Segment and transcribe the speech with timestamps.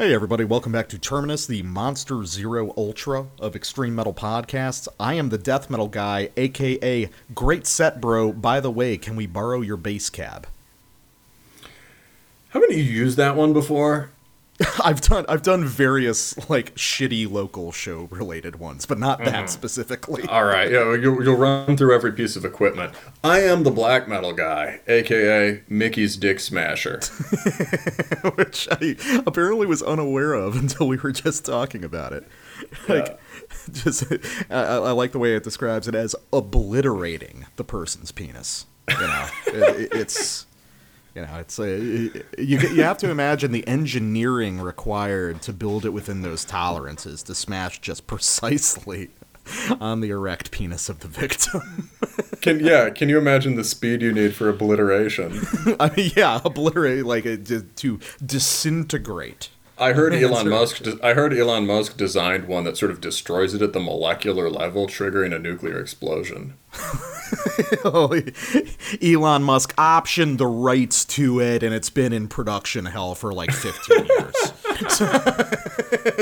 [0.00, 4.86] Hey, everybody, welcome back to Terminus, the Monster Zero Ultra of Extreme Metal Podcasts.
[5.00, 8.34] I am the Death Metal Guy, aka Great Set Bro.
[8.34, 10.46] By the way, can we borrow your bass cab?
[12.50, 14.10] Haven't you used that one before?
[14.84, 19.46] I've done I've done various like shitty local show related ones, but not that mm-hmm.
[19.46, 20.24] specifically.
[20.28, 22.92] All right, yeah, you'll, you'll run through every piece of equipment.
[23.22, 27.00] I am the black metal guy, aka Mickey's Dick Smasher.
[28.34, 32.26] which I apparently was unaware of until we were just talking about it.
[32.88, 33.18] Like,
[33.70, 34.04] just
[34.50, 38.66] I, I like the way it describes it as obliterating the person's penis.
[38.90, 40.46] You know, it, it's
[41.18, 45.84] you know, it's uh, a, you you have to imagine the engineering required to build
[45.84, 49.10] it within those tolerances to smash just precisely
[49.80, 51.90] on the erect penis of the victim.
[52.40, 52.90] Can yeah?
[52.90, 55.40] Can you imagine the speed you need for obliteration?
[55.80, 59.50] I mean, yeah, obliterate like it, to, to disintegrate.
[59.78, 60.82] I heard Elon Musk.
[60.82, 64.50] de- I heard Elon Musk designed one that sort of destroys it at the molecular
[64.50, 66.54] level, triggering a nuclear explosion.
[69.02, 73.52] Elon Musk optioned the rights to it, and it's been in production hell for like
[73.52, 74.34] 15 years.
[74.88, 75.08] So,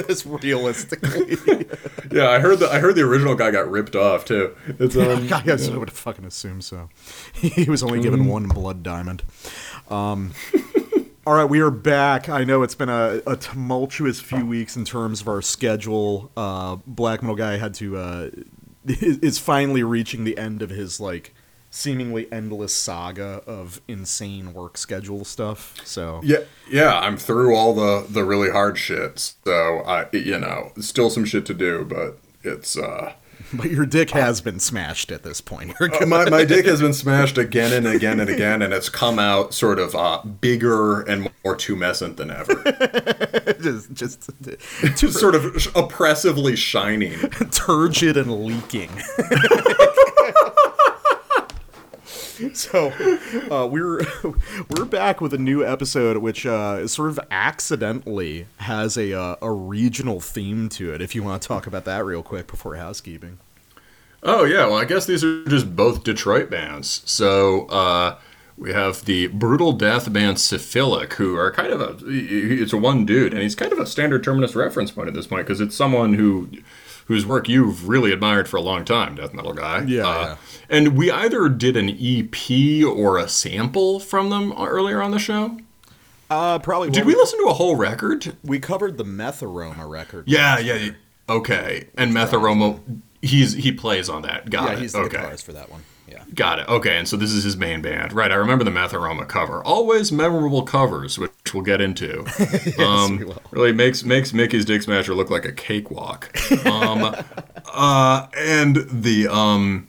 [0.08, 1.36] it's realistically.
[2.10, 4.56] Yeah, I heard the I heard the original guy got ripped off too.
[4.78, 6.88] It's um, I guess I would fucking assume so.
[7.34, 9.22] He was only given one blood diamond.
[9.90, 10.32] Um,
[11.26, 12.28] all right, we are back.
[12.28, 16.30] I know it's been a, a tumultuous few weeks in terms of our schedule.
[16.36, 18.30] Uh, Black Metal Guy had to uh,
[18.86, 21.34] is is finally reaching the end of his like
[21.68, 25.74] seemingly endless saga of insane work schedule stuff.
[25.84, 29.18] So Yeah, yeah, I'm through all the the really hard shit.
[29.44, 33.14] So I, you know, still some shit to do, but it's uh,
[33.52, 35.74] but your dick has been smashed at this point.
[35.78, 39.18] You're my my dick has been smashed again and again and again, and it's come
[39.18, 42.54] out sort of uh, bigger and more tumescent than ever,
[43.60, 44.30] just just
[44.96, 47.18] just sort of oppressively shining.
[47.50, 48.90] turgid and leaking.
[52.52, 52.92] so
[53.50, 54.00] uh, we're
[54.70, 59.50] we're back with a new episode, which uh, sort of accidentally has a uh, a
[59.50, 61.00] regional theme to it.
[61.00, 63.38] If you want to talk about that real quick before housekeeping.
[64.22, 67.02] Oh yeah, well I guess these are just both Detroit bands.
[67.06, 68.18] So uh,
[68.58, 73.06] we have the brutal death band Syphilic, who are kind of a it's a one
[73.06, 75.76] dude, and he's kind of a standard terminus reference point at this point because it's
[75.76, 76.50] someone who
[77.06, 79.82] whose work you've really admired for a long time, death metal guy.
[79.82, 80.36] Yeah, Uh, yeah.
[80.68, 85.58] And we either did an EP or a sample from them earlier on the show.
[86.28, 86.90] Uh, probably.
[86.90, 88.36] Did we listen to a whole record?
[88.42, 90.24] We covered the Meth Aroma record.
[90.26, 90.74] Yeah, yeah.
[90.74, 90.90] yeah.
[91.28, 91.88] Okay.
[91.96, 92.80] And Metharoma,
[93.22, 94.50] he's he plays on that.
[94.50, 94.78] Got yeah, it.
[94.80, 95.18] he's the okay.
[95.18, 95.82] guitarist for that one.
[96.36, 96.68] Got it.
[96.68, 98.12] Okay, and so this is his main band.
[98.12, 99.64] Right, I remember the Meth Aroma cover.
[99.64, 102.20] Always memorable covers, which we'll get into.
[102.78, 103.42] um, we will.
[103.52, 106.36] Really makes makes Mickey's Dick Smasher look like a cakewalk.
[106.66, 107.16] Um,
[107.72, 109.88] uh, and the um,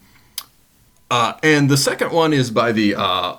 [1.10, 3.36] uh, and the second one is by the uh,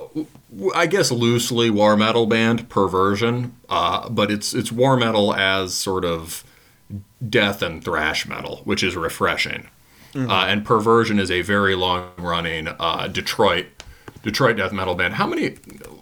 [0.76, 6.06] I guess loosely war metal band Perversion, uh, but it's it's war metal as sort
[6.06, 6.44] of
[7.28, 9.68] death and thrash metal, which is refreshing.
[10.16, 13.68] Uh, and Perversion is a very long running uh, Detroit
[14.24, 15.16] Detroit death metal band.
[15.16, 15.56] How many?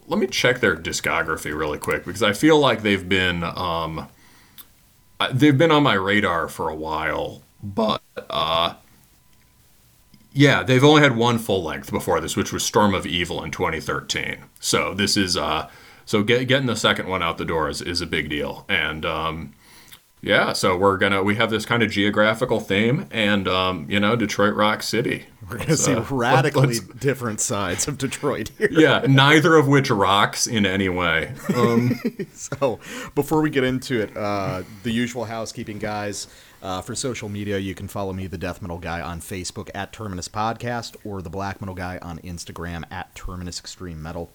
[0.07, 4.07] Let me check their discography really quick because I feel like they've been um,
[5.19, 8.75] uh, they've been on my radar for a while, but uh,
[10.34, 13.51] yeah, they've only had one full length before this, which was Storm of Evil in
[13.51, 14.38] 2013.
[14.59, 15.69] So this is uh,
[16.06, 19.06] so get, getting the second one out the door is, is a big deal, and
[19.06, 19.53] um,
[20.22, 24.16] yeah, so we're gonna we have this kind of geographical theme, and um, you know,
[24.16, 25.25] Detroit Rock City.
[25.50, 28.69] We're gonna see uh, radically different sides of Detroit here.
[28.72, 31.33] yeah, neither of which rocks in any way.
[31.56, 32.00] Um,
[32.33, 32.79] So,
[33.16, 36.27] before we get into it, uh, the usual housekeeping, guys.
[36.59, 39.94] Uh, for social media, you can follow me, the Death Metal Guy, on Facebook at
[39.94, 44.31] Terminus Podcast, or the Black Metal Guy on Instagram at Terminus Extreme Metal.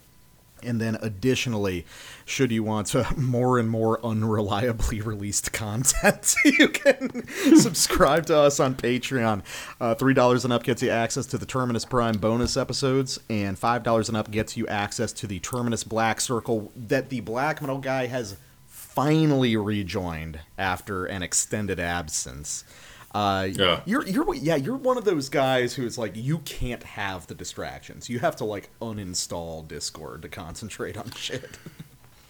[0.62, 1.86] And then, additionally,
[2.24, 7.26] should you want more and more unreliably released content, you can
[7.56, 9.42] subscribe to us on Patreon.
[9.80, 14.08] Uh, $3 and up gets you access to the Terminus Prime bonus episodes, and $5
[14.08, 18.06] and up gets you access to the Terminus Black Circle that the Black Metal Guy
[18.06, 18.36] has
[18.66, 22.64] finally rejoined after an extended absence.
[23.14, 23.80] Uh, Yeah.
[23.84, 27.34] you're you're yeah you're one of those guys who is like you can't have the
[27.34, 28.08] distractions.
[28.08, 31.58] You have to like uninstall Discord to concentrate on shit.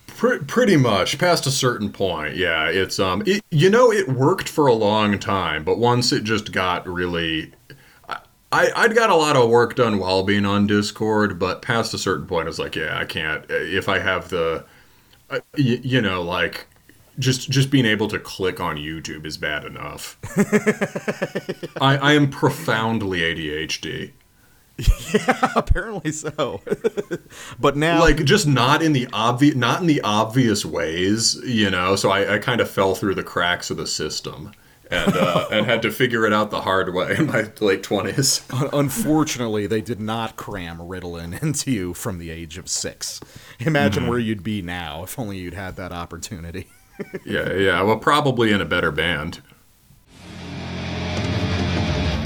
[0.07, 4.69] Pretty much past a certain point yeah it's um it, you know it worked for
[4.69, 7.53] a long time but once it just got really
[8.53, 11.99] I, I'd got a lot of work done while being on Discord, but past a
[11.99, 13.47] certain point, it's like, yeah, I can't.
[13.49, 14.67] If I have the,
[15.31, 16.67] uh, y- you know, like,
[17.19, 20.19] just just being able to click on YouTube is bad enough.
[21.81, 24.13] I, I am profoundly ADHD.
[24.79, 26.63] Yeah, Apparently so.
[27.61, 31.97] but now, Like just not in the obvious not in the obvious ways, you know.
[31.97, 34.53] So I, I kind of fell through the cracks of the system.
[34.91, 38.47] And, uh, and had to figure it out the hard way in my late twenties.
[38.75, 43.19] unfortunately, they did not cram Ritalin into you from the age of six.
[43.59, 46.69] Imagine where you'd be now if only you'd had that opportunity.
[47.25, 47.83] Yeah, yeah.
[47.83, 49.41] Well, probably in a better band.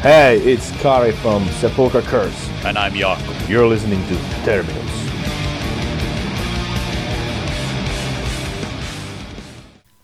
[0.02, 2.48] Hey, it's Kari from Sepulchral Curse.
[2.64, 3.48] And I'm Jakob.
[3.48, 4.14] You're listening to
[4.44, 4.92] Terminus.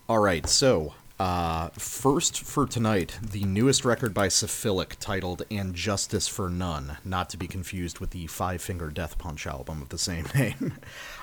[0.09, 6.27] All right, so uh, first for tonight, the newest record by Syphilic titled "And Justice
[6.27, 9.99] for None," not to be confused with the Five Finger Death Punch album of the
[9.99, 10.75] same name.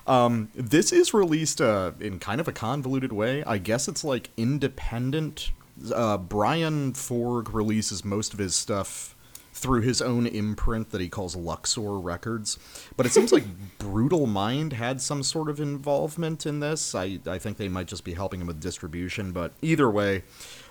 [0.09, 3.43] Um, this is released uh, in kind of a convoluted way.
[3.43, 5.51] I guess it's like independent.
[5.93, 9.15] Uh, Brian Forgue releases most of his stuff
[9.53, 12.57] through his own imprint that he calls Luxor Records.
[12.97, 13.43] But it seems like
[13.77, 16.95] Brutal Mind had some sort of involvement in this.
[16.95, 20.23] I, I think they might just be helping him with distribution, but either way,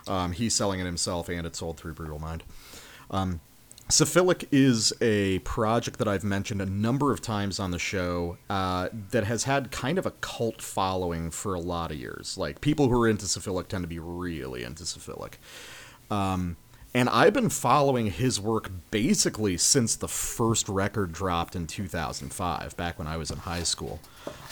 [0.08, 2.42] um, he's selling it himself and it's sold through Brutal Mind.
[3.10, 3.40] Um,
[3.90, 8.90] Syphilic is a project that I've mentioned a number of times on the show uh,
[9.10, 12.36] that has had kind of a cult following for a lot of years.
[12.36, 15.40] Like, people who are into Syphilic tend to be really into Syphilic.
[16.10, 16.58] Um,
[16.94, 22.98] and I've been following his work basically since the first record dropped in 2005, back
[22.98, 24.00] when I was in high school.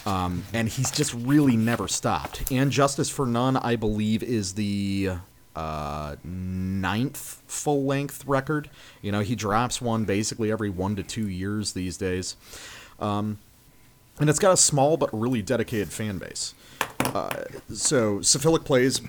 [0.06, 2.50] Um, and he's just really never stopped.
[2.50, 5.10] And Justice for None, I believe, is the
[5.56, 8.70] uh, ninth full length record.
[9.02, 12.36] You know, he drops one basically every one to two years these days.
[13.00, 13.38] Um,
[14.20, 16.54] and it's got a small but really dedicated fan base.
[17.00, 19.00] Uh, so, Syphilic plays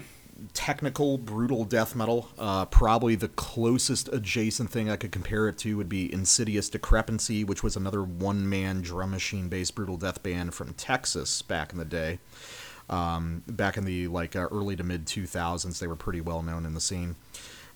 [0.53, 2.29] technical, brutal death metal.
[2.37, 7.43] Uh, probably the closest adjacent thing I could compare it to would be Insidious Decrepancy,
[7.43, 11.77] which was another one man drum machine based brutal death band from Texas back in
[11.77, 12.19] the day.
[12.89, 16.65] Um, back in the like uh, early to mid 2000s, they were pretty well known
[16.65, 17.15] in the scene.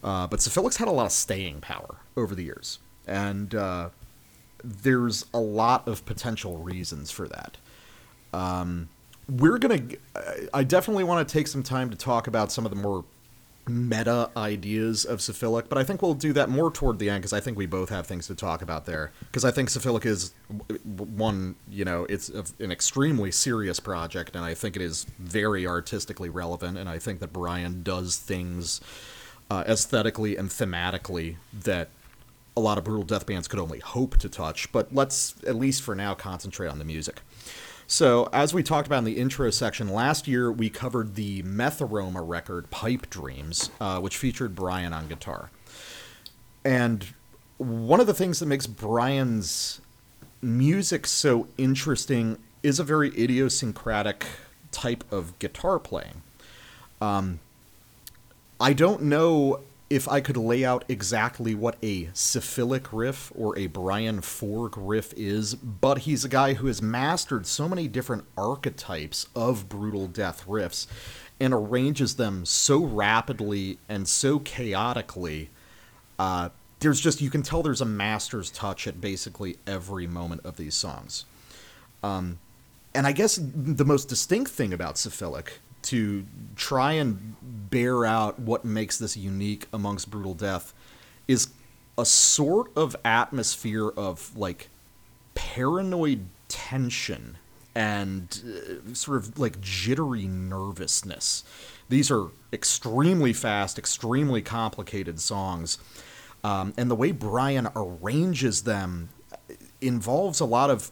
[0.03, 3.89] Uh, but Syphilic's had a lot of staying power over the years, and uh,
[4.63, 7.57] there's a lot of potential reasons for that.
[8.33, 8.89] Um,
[9.29, 9.81] we're gonna.
[10.53, 13.05] I definitely want to take some time to talk about some of the more
[13.67, 17.33] meta ideas of Syphilic, but I think we'll do that more toward the end because
[17.33, 19.11] I think we both have things to talk about there.
[19.19, 20.33] Because I think Syphilic is
[20.83, 26.29] one, you know, it's an extremely serious project, and I think it is very artistically
[26.29, 28.81] relevant, and I think that Brian does things
[29.49, 31.89] uh, aesthetically and thematically that
[32.55, 34.71] a lot of brutal death bands could only hope to touch.
[34.71, 37.21] But let's at least for now concentrate on the music.
[37.91, 42.25] So, as we talked about in the intro section, last year we covered the Metharoma
[42.25, 45.51] record, Pipe Dreams, uh, which featured Brian on guitar.
[46.63, 47.05] And
[47.57, 49.81] one of the things that makes Brian's
[50.41, 54.25] music so interesting is a very idiosyncratic
[54.71, 56.21] type of guitar playing.
[57.01, 57.41] Um,
[58.57, 59.59] I don't know
[59.91, 65.13] if I could lay out exactly what a syphilic riff or a Brian Forgue riff
[65.17, 70.45] is, but he's a guy who has mastered so many different archetypes of brutal death
[70.47, 70.87] riffs
[71.41, 75.49] and arranges them so rapidly and so chaotically.
[76.17, 80.55] Uh, there's just, you can tell there's a master's touch at basically every moment of
[80.55, 81.25] these songs.
[82.01, 82.39] Um,
[82.95, 87.35] and I guess the most distinct thing about syphilic to try and
[87.71, 90.73] bear out what makes this unique amongst brutal death
[91.27, 91.49] is
[91.97, 94.69] a sort of atmosphere of like
[95.33, 97.37] paranoid tension
[97.73, 101.43] and uh, sort of like jittery nervousness.
[101.89, 105.77] These are extremely fast, extremely complicated songs.
[106.43, 109.09] Um, and the way Brian arranges them
[109.79, 110.91] involves a lot of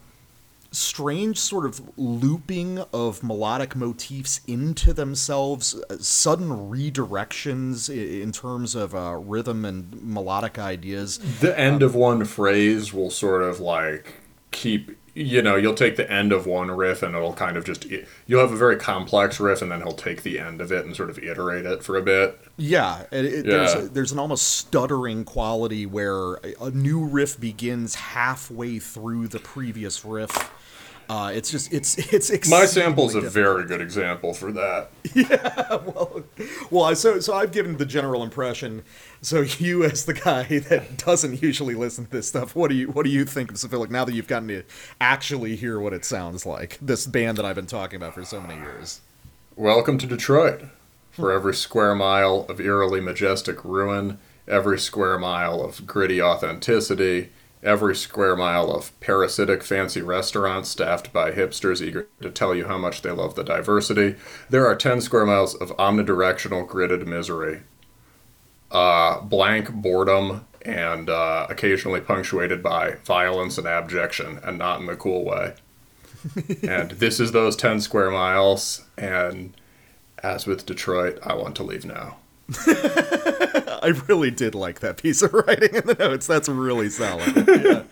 [0.72, 8.94] strange sort of looping of melodic motifs into themselves, uh, sudden redirections in terms of
[8.94, 11.18] uh, rhythm and melodic ideas.
[11.40, 14.16] The end of one phrase will sort of like
[14.52, 17.86] keep you know you'll take the end of one riff and it'll kind of just
[18.28, 20.96] you'll have a very complex riff and then he'll take the end of it and
[20.96, 23.52] sort of iterate it for a bit yeah, it, it, yeah.
[23.52, 29.40] There's, a, there's an almost stuttering quality where a, new riff begins halfway through the
[29.40, 30.52] previous riff
[31.10, 34.92] uh, it's just it's it's my sample's a very good example for that.
[35.16, 36.24] Yeah, well,
[36.70, 38.84] well, so so I've given the general impression.
[39.22, 42.88] So you, as the guy that doesn't usually listen to this stuff, what do you
[42.88, 44.64] what do you think of Syphilic now that you've gotten to
[45.02, 46.78] actually hear what it sounds like?
[46.82, 49.02] This band that I've been talking about for so many years.
[49.56, 50.64] welcome to Detroit.
[51.12, 57.30] For every square mile of eerily majestic ruin, every square mile of gritty authenticity,
[57.62, 62.78] every square mile of parasitic fancy restaurants staffed by hipsters eager to tell you how
[62.78, 64.16] much they love the diversity,
[64.50, 67.64] there are 10 square miles of omnidirectional gridded misery.
[68.72, 74.96] Uh, blank boredom and uh, occasionally punctuated by violence and abjection, and not in the
[74.96, 75.54] cool way.
[76.64, 79.54] and this is those 10 square miles, and
[80.22, 82.18] as with Detroit, I want to leave now.
[82.58, 86.28] I really did like that piece of writing in the notes.
[86.28, 87.48] That's really solid.
[87.60, 87.84] Yeah.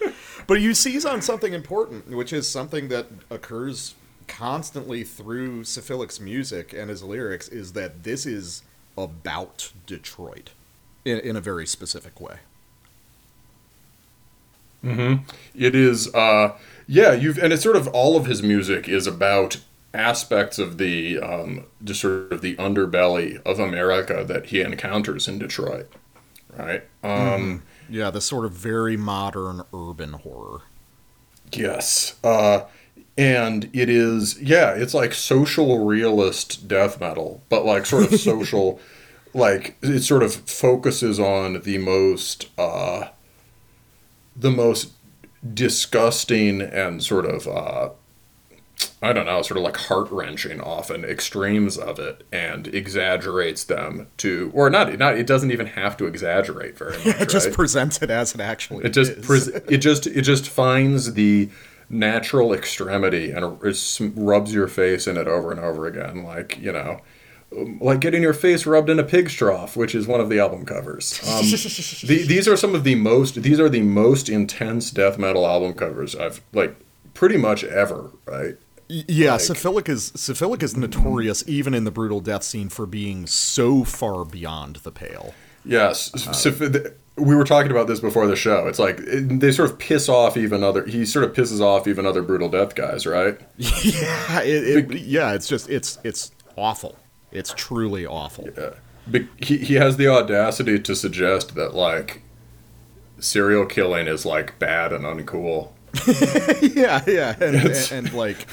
[0.46, 3.96] But you seize on something important, which is something that occurs
[4.30, 8.64] constantly through Syphilic's music and his lyrics, is that this is
[8.98, 10.52] about Detroit
[11.08, 12.38] in, in a very specific way.
[15.56, 19.58] It is, uh, yeah, you've, and it's sort of all of his music is about
[19.94, 25.40] aspects of the, um, just sort of the underbelly of America that he encounters in
[25.40, 25.92] Detroit,
[26.56, 26.84] right?
[27.04, 30.62] Um, Yeah, the sort of very modern urban horror.
[31.52, 32.16] Yes.
[32.24, 32.62] Uh,
[33.18, 38.80] and it is, yeah, it's like social realist death metal, but like sort of social,
[39.34, 43.10] like it sort of focuses on the most, uh,
[44.36, 44.94] the most
[45.54, 47.90] disgusting and sort of, uh,
[49.02, 54.08] I don't know, sort of like heart wrenching often extremes of it and exaggerates them
[54.18, 57.22] to, or not, not, it doesn't even have to exaggerate very much.
[57.22, 57.56] It just right?
[57.56, 61.50] presents it as it actually It just pres- it just it just finds the
[61.90, 63.60] natural extremity and
[64.16, 67.00] rubs your face in it over and over again, like you know,
[67.52, 70.66] like getting your face rubbed in a pig's trough, which is one of the album
[70.66, 71.20] covers.
[71.28, 71.42] Um,
[72.08, 75.74] the, these are some of the most these are the most intense death metal album
[75.74, 76.76] covers I've like
[77.14, 78.12] pretty much ever.
[78.26, 78.56] Right?
[78.90, 83.26] Y- Yeah, Syphilic is Syphilic is notorious even in the brutal death scene for being
[83.28, 85.34] so far beyond the pale.
[85.66, 88.68] Yes, so f- th- we were talking about this before the show.
[88.68, 90.86] It's like it, they sort of piss off even other.
[90.86, 93.38] He sort of pisses off even other brutal death guys, right?
[93.58, 96.96] Yeah, it, it, yeah, it's just it's it's awful.
[97.38, 98.50] It's truly awful.
[98.58, 98.72] Yeah.
[99.08, 102.22] But he, he has the audacity to suggest that like
[103.20, 105.72] serial killing is like bad and uncool.
[106.76, 108.46] yeah, yeah, and, and, and, like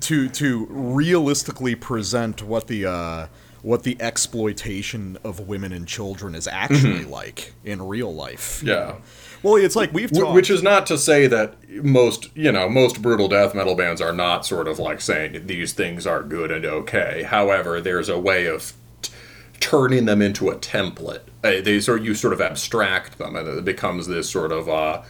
[0.00, 3.26] to to realistically present what the uh,
[3.64, 8.62] what the exploitation of women and children is actually like in real life.
[8.62, 8.74] Yeah.
[8.74, 8.96] know?
[9.42, 10.34] Well, it's like we've talked.
[10.34, 14.12] Which is not to say that most, you know, most brutal death metal bands are
[14.12, 17.22] not sort of like saying these things are good and okay.
[17.22, 19.12] However, there's a way of t-
[19.60, 21.22] turning them into a template.
[21.42, 25.02] Uh, they sort you sort of abstract them, and it becomes this sort of uh,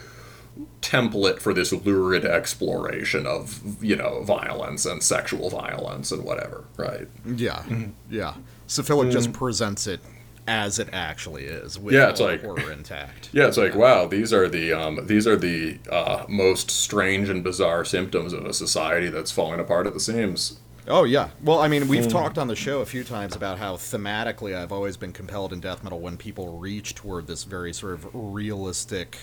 [0.82, 6.64] template for this lurid exploration of you know violence and sexual violence and whatever.
[6.76, 7.08] Right?
[7.26, 7.64] yeah,
[8.10, 8.34] yeah.
[8.66, 10.00] Syphilic just presents it
[10.46, 11.78] as it actually is.
[11.78, 11.98] With Mm.
[11.98, 13.30] Yeah, it's like- horror intact.
[13.32, 17.42] Yeah, it's like wow, these are the um, these are the uh, most strange and
[17.42, 20.60] bizarre symptoms of a society that's falling apart at the seams.
[20.86, 21.30] Oh yeah.
[21.42, 24.70] Well, I mean, we've talked on the show a few times about how thematically I've
[24.70, 29.16] always been compelled in death metal when people reach toward this very sort of realistic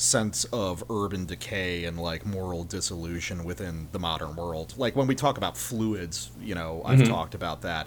[0.00, 4.72] sense of urban decay and like moral dissolution within the modern world.
[4.78, 7.12] Like when we talk about fluids, you know, I've Mm-hmm.
[7.12, 7.86] talked about that.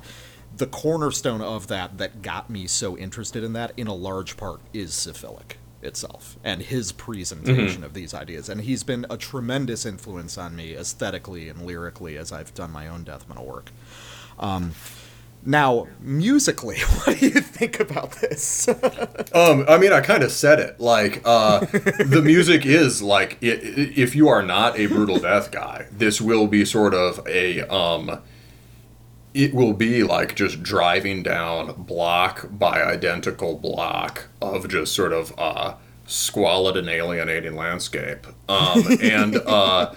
[0.56, 4.62] The cornerstone of that that got me so interested in that in a large part
[4.74, 7.84] is Syphilic itself and his presentation Mm-hmm.
[7.84, 8.48] of these ideas.
[8.48, 12.88] And he's been a tremendous influence on me aesthetically and lyrically as I've done my
[12.88, 13.72] own death metal work.
[14.38, 14.74] Um,
[15.46, 18.68] now, musically, what do you think about this?
[19.36, 20.80] Um, I mean, I kind of said it.
[20.80, 21.62] Like, uh,
[22.06, 26.22] the music is like, i- i- if you are not a brutal death guy, this
[26.22, 28.20] will be sort of a, um,
[29.34, 35.34] it will be like just driving down block by identical block of just sort of
[35.40, 35.74] uh,
[36.06, 39.92] squalid and alienating landscape, um, and uh,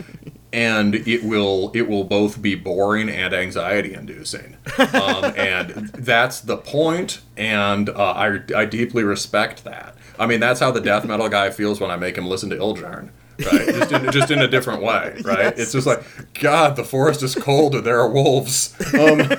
[0.57, 6.57] and it will it will both be boring and anxiety inducing, um, and that's the
[6.57, 7.21] point.
[7.37, 9.95] And uh, I I deeply respect that.
[10.19, 12.57] I mean, that's how the death metal guy feels when I make him listen to
[12.57, 13.11] Ildjarn.
[13.45, 15.39] Right, just in, just in a different way, right?
[15.39, 15.59] Yes.
[15.59, 18.75] It's just like, God, the forest is cold and there are wolves.
[18.95, 19.21] Um,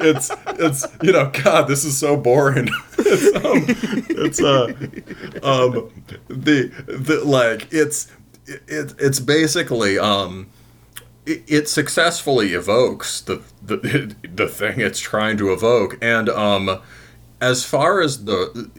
[0.00, 2.70] it's it's you know, God, this is so boring.
[2.96, 3.64] it's um,
[4.08, 4.68] it's uh,
[5.42, 5.92] um,
[6.28, 8.10] the the like it's
[8.46, 10.48] it, it's basically um,
[11.26, 16.80] it, it successfully evokes the the the thing it's trying to evoke, and um,
[17.40, 18.70] as far as the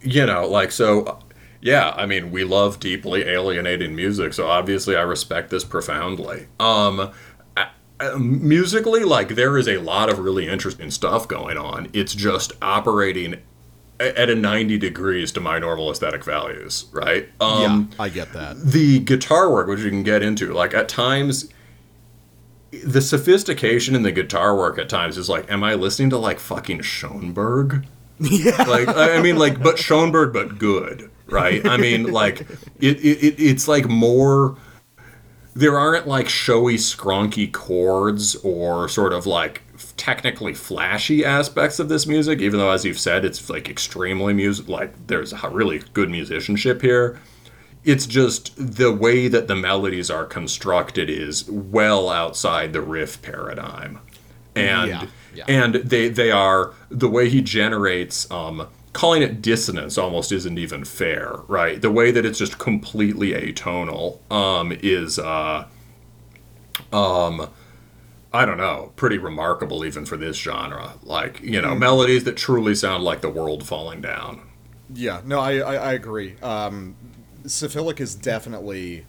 [0.00, 1.18] you know, like so.
[1.60, 6.46] Yeah, I mean, we love deeply alienating music, so obviously I respect this profoundly.
[6.60, 7.10] Um,
[8.18, 11.88] musically, like there is a lot of really interesting stuff going on.
[11.92, 13.36] It's just operating
[14.00, 17.28] at a 90 degrees to my normal aesthetic values, right?
[17.40, 18.60] Um, yeah, I get that.
[18.60, 21.48] the guitar work, which you can get into, like at times,
[22.82, 26.38] the sophistication in the guitar work at times is like, am I listening to like
[26.38, 27.86] fucking Schoenberg?
[28.20, 28.62] Yeah.
[28.62, 31.66] Like I mean, like, but Schoenberg, but good, right?
[31.66, 32.42] I mean, like,
[32.80, 34.56] it, it, it it's like more.
[35.56, 39.62] There aren't like showy, scronky chords or sort of like
[39.96, 42.40] technically flashy aspects of this music.
[42.40, 44.68] Even though, as you've said, it's like extremely music.
[44.68, 47.20] Like, there's a really good musicianship here
[47.84, 54.00] it's just the way that the melodies are constructed is well outside the riff paradigm
[54.54, 55.44] and Yeah, yeah.
[55.48, 60.84] and they they are the way he generates um calling it dissonance almost isn't even
[60.84, 65.66] fair right the way that it's just completely atonal um is uh
[66.92, 67.48] um
[68.32, 70.94] I don't know, pretty remarkable even for this genre.
[71.04, 74.42] Like, you know, melodies that truly sound like the world falling down.
[74.92, 76.36] Yeah, no, I I, I agree.
[76.40, 76.96] Um,
[77.46, 79.06] Syphilic is definitely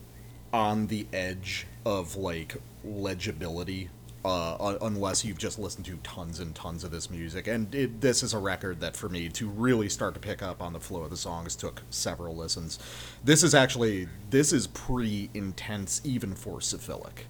[0.51, 3.89] on the edge of like legibility,
[4.23, 7.47] uh, unless you've just listened to tons and tons of this music.
[7.47, 10.61] And it, this is a record that for me to really start to pick up
[10.61, 12.79] on the flow of the songs took several listens.
[13.23, 17.27] This is actually this is pretty intense even for Syphilic.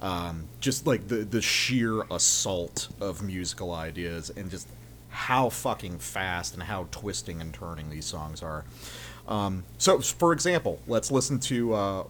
[0.00, 4.66] Um, just like the the sheer assault of musical ideas and just
[5.12, 8.64] how fucking fast and how twisting and turning these songs are.
[9.32, 12.04] Um, so, for example, let's listen to uh,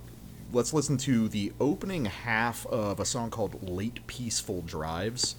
[0.52, 5.36] let's listen to the opening half of a song called "Late Peaceful Drives,"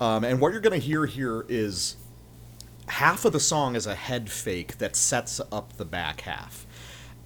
[0.00, 1.94] um, and what you're going to hear here is
[2.88, 6.66] half of the song is a head fake that sets up the back half,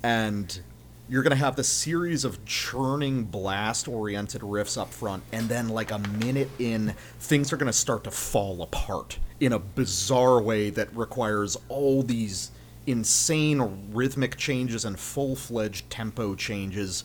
[0.03, 0.61] and
[1.09, 5.67] you're going to have the series of churning blast oriented riffs up front and then
[5.71, 10.43] like a minute in things are going to start to fall apart in a bizarre
[10.43, 12.51] way that requires all these
[12.89, 17.05] insane rhythmic changes and full-fledged tempo changes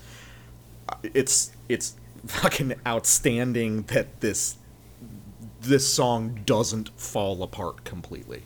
[1.03, 4.57] it's it's fucking outstanding that this
[5.61, 8.43] this song doesn't fall apart completely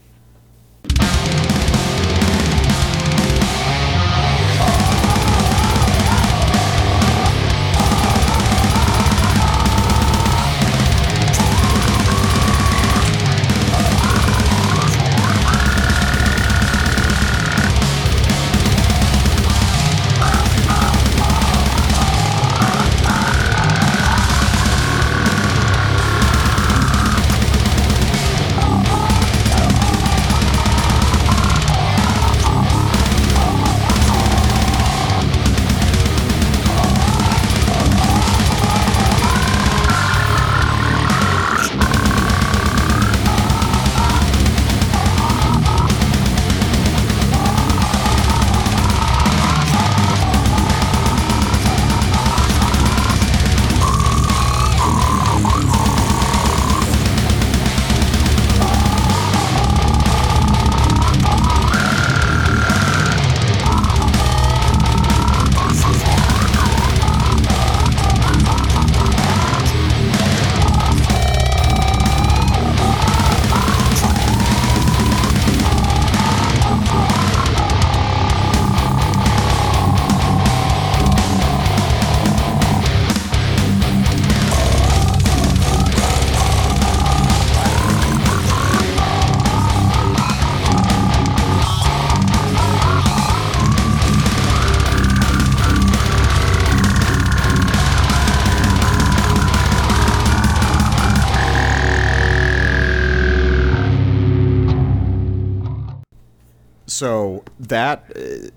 [106.98, 108.50] so that uh,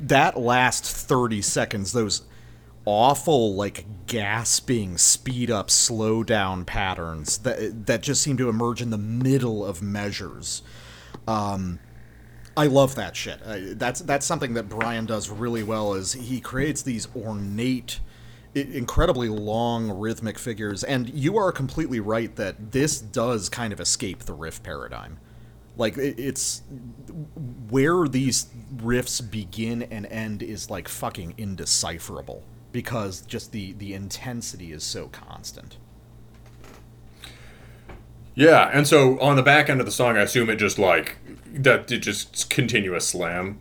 [0.00, 2.22] that last 30 seconds those
[2.84, 8.90] awful like gasping speed up slow down patterns that that just seem to emerge in
[8.90, 10.62] the middle of measures
[11.28, 11.78] um
[12.54, 13.40] I love that shit.
[13.42, 15.94] Uh, that's that's something that Brian does really well.
[15.94, 18.00] Is he creates these ornate,
[18.54, 24.24] incredibly long rhythmic figures, and you are completely right that this does kind of escape
[24.24, 25.18] the riff paradigm.
[25.82, 26.62] Like it, it's
[27.68, 34.70] where these riffs begin and end is like fucking indecipherable because just the the intensity
[34.70, 35.78] is so constant.
[38.36, 41.18] Yeah, and so on the back end of the song, I assume it just like
[41.52, 43.58] that it just continuous slam.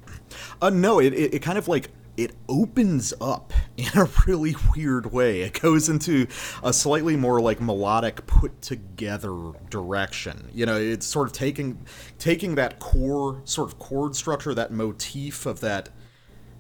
[0.61, 1.89] Uh, no, it, it, it kind of like
[2.23, 5.41] it opens up in a really weird way.
[5.41, 6.27] It goes into
[6.63, 10.49] a slightly more like melodic, put together direction.
[10.53, 11.85] You know, it's sort of taking
[12.19, 15.89] taking that core sort of chord structure, that motif of that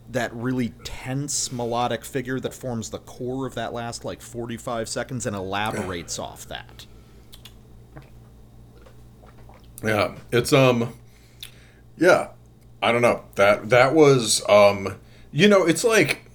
[0.09, 5.25] that really tense melodic figure that forms the core of that last like 45 seconds
[5.25, 6.85] and elaborates off that.
[9.83, 10.93] Yeah, it's um,
[11.97, 12.29] yeah,
[12.81, 14.99] I don't know that that was um,
[15.31, 16.25] you know, it's like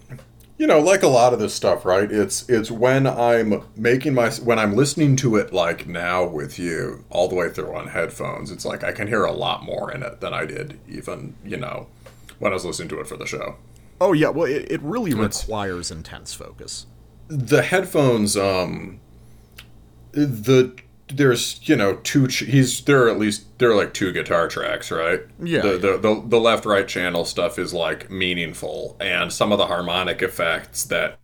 [0.58, 2.10] you know, like a lot of this stuff, right?
[2.10, 7.04] It's it's when I'm making my when I'm listening to it like now with you
[7.10, 8.50] all the way through on headphones.
[8.50, 11.58] It's like I can hear a lot more in it than I did even you
[11.58, 11.88] know
[12.38, 13.56] when I was listening to it for the show.
[14.00, 16.86] Oh yeah, well it, it really requires intense focus.
[17.28, 19.00] The headphones, um,
[20.12, 20.74] the
[21.08, 24.48] there's you know two ch- he's there are at least there are like two guitar
[24.48, 25.20] tracks right?
[25.42, 25.62] Yeah.
[25.62, 29.66] the the, the, the left right channel stuff is like meaningful and some of the
[29.66, 31.18] harmonic effects that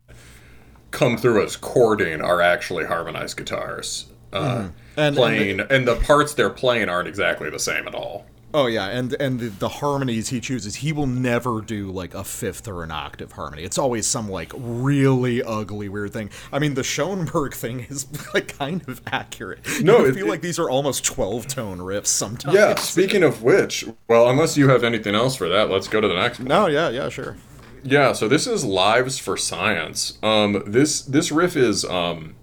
[0.92, 6.50] come through as chording are actually harmonized guitars uh, And- playing and the parts they're
[6.50, 10.40] playing aren't exactly the same at all Oh yeah, and and the, the harmonies he
[10.40, 13.62] chooses, he will never do like a fifth or an octave harmony.
[13.62, 16.28] It's always some like really ugly weird thing.
[16.52, 19.60] I mean, the Schoenberg thing is like kind of accurate.
[19.82, 22.54] No, it- feel it- like these are almost twelve tone riffs sometimes.
[22.54, 26.08] yeah speaking of which well unless you have anything else for that let's go to
[26.08, 27.36] the next one No, yeah, yeah, sure.
[27.84, 30.18] Yeah, so this is Lives for Science.
[30.22, 32.36] Um, this this riff is um,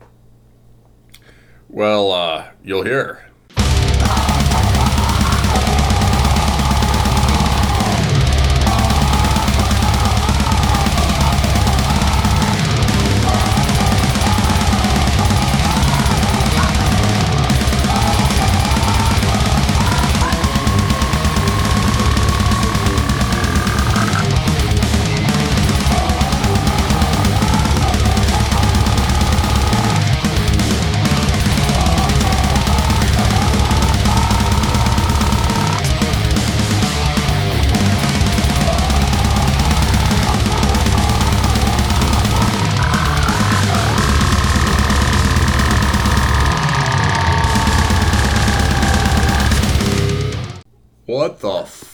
[1.68, 3.29] well, uh, you'll hear.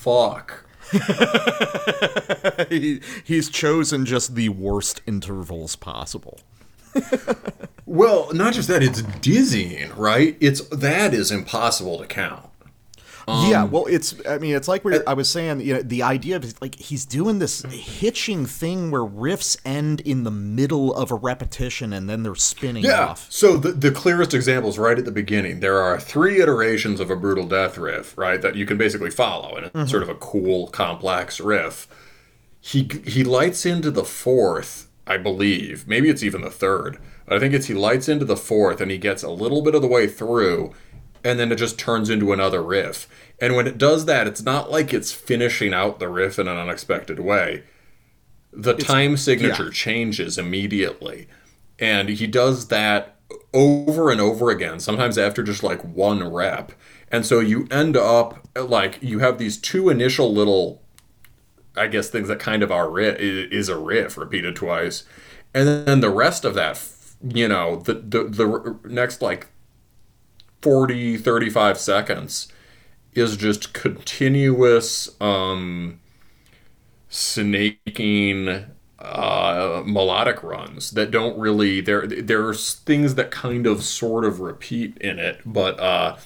[0.06, 0.66] Fuck?
[2.70, 6.40] he, he's chosen just the worst intervals possible.
[7.88, 10.38] Well, not just that; it's dizzying, right?
[10.40, 12.50] It's that is impossible to count.
[13.28, 14.16] Yeah, um, well, it's.
[14.28, 15.62] I mean, it's like we uh, I was saying.
[15.62, 20.24] You know, the idea of like he's doing this hitching thing where riffs end in
[20.24, 23.08] the middle of a repetition and then they're spinning Yeah.
[23.08, 23.28] off.
[23.32, 25.60] So the, the clearest example is right at the beginning.
[25.60, 29.56] There are three iterations of a brutal death riff, right, that you can basically follow,
[29.56, 29.88] and it's mm-hmm.
[29.88, 31.88] sort of a cool, complex riff.
[32.60, 35.88] He he lights into the fourth, I believe.
[35.88, 37.00] Maybe it's even the third.
[37.28, 39.82] I think it's he lights into the fourth, and he gets a little bit of
[39.82, 40.74] the way through,
[41.26, 43.10] and then it just turns into another riff.
[43.42, 46.58] And when it does that, it's not like it's finishing out the riff in an
[46.58, 47.64] unexpected way
[48.56, 49.72] the time signature yeah.
[49.72, 51.28] changes immediately
[51.78, 53.18] and he does that
[53.54, 56.72] over and over again sometimes after just like one rep
[57.12, 60.82] and so you end up like you have these two initial little
[61.76, 65.04] i guess things that kind of are riff, is a riff repeated twice
[65.54, 66.82] and then the rest of that
[67.22, 69.48] you know the the, the next like
[70.62, 72.48] 40 35 seconds
[73.14, 76.00] is just continuous um
[77.10, 78.66] snaking
[79.00, 84.98] uh, melodic runs that don't really there there's things that kind of sort of repeat
[84.98, 86.18] in it but uh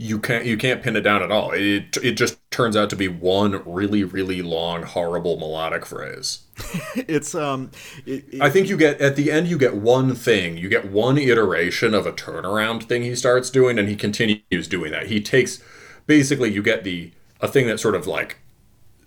[0.00, 2.96] you can't you can't pin it down at all it it just turns out to
[2.96, 6.40] be one really really long horrible melodic phrase
[6.96, 7.70] It's um,
[8.06, 10.56] it, it- I think you get at the end you get one thing.
[10.56, 14.92] You get one iteration of a turnaround thing he starts doing and he continues doing
[14.92, 15.06] that.
[15.06, 15.62] He takes
[16.06, 18.38] basically you get the a thing that sort of like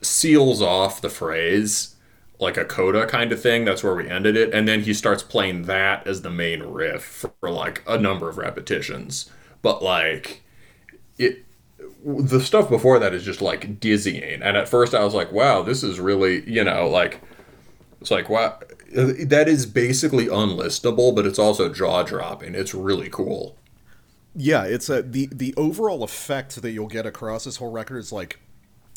[0.01, 1.95] seals off the phrase
[2.39, 3.65] like a coda kind of thing.
[3.65, 7.27] That's where we ended it and then he starts playing that as the main riff
[7.41, 9.31] for like a number of repetitions.
[9.63, 10.42] But like
[11.17, 11.45] it
[12.05, 15.61] the stuff before that is just like dizzying and at first I was like, "Wow,
[15.63, 17.21] this is really, you know, like
[18.01, 18.59] it's like wow,
[18.93, 22.55] that is basically unlistable, but it's also jaw dropping.
[22.55, 23.57] It's really cool.
[24.35, 28.11] yeah, it's a the the overall effect that you'll get across this whole record is
[28.11, 28.39] like,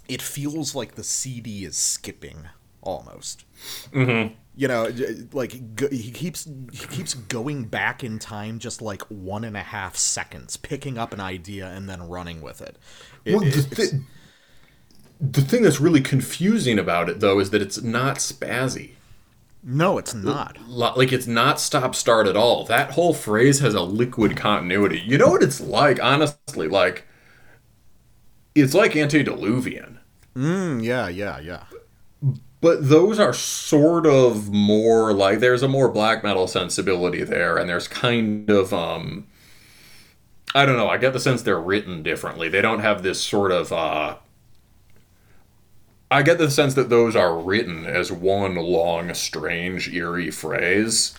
[0.09, 2.49] it feels like the CD is skipping
[2.83, 3.45] almost.
[3.93, 4.35] Mm-hmm.
[4.59, 4.91] You know,
[5.33, 9.63] like go, he keeps he keeps going back in time just like one and a
[9.63, 12.79] half seconds, picking up an idea and then running with it.
[13.27, 13.99] It- Well, the thi-
[15.21, 18.93] the thing that's really confusing about it though is that it's not spazzy.
[19.63, 20.59] No, it's not.
[20.69, 22.65] Like it's not stop start at all.
[22.65, 25.01] That whole phrase has a liquid continuity.
[25.05, 27.07] You know what it's like, honestly, like
[28.55, 29.99] it's like antediluvian.
[30.37, 31.65] Mm, yeah, yeah, yeah.
[32.67, 37.69] But those are sort of more like there's a more black metal sensibility there, and
[37.69, 39.29] there's kind of um
[40.53, 42.49] I don't know, I get the sense they're written differently.
[42.49, 44.17] They don't have this sort of uh
[46.11, 51.17] I get the sense that those are written as one long, strange, eerie phrase.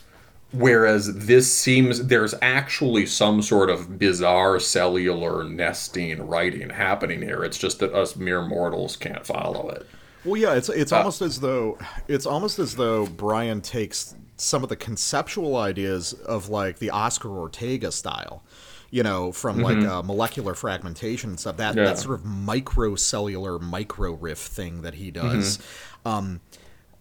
[0.52, 7.46] Whereas this seems there's actually some sort of bizarre cellular nesting writing happening here.
[7.46, 9.88] It's just that us mere mortals can't follow it.
[10.28, 14.62] Well, yeah, it's Uh, it's almost as though it's almost as though Brian takes some
[14.62, 18.44] of the conceptual ideas of like the Oscar Ortega style,
[18.92, 21.58] you know, from like uh, molecular fragmentation and stuff.
[21.58, 21.80] That Mm-hmm.
[21.80, 21.86] Yeah.
[21.86, 25.58] that sort of microcellular micro riff thing that he does.
[25.58, 26.08] Mm-hmm.
[26.08, 26.42] Um,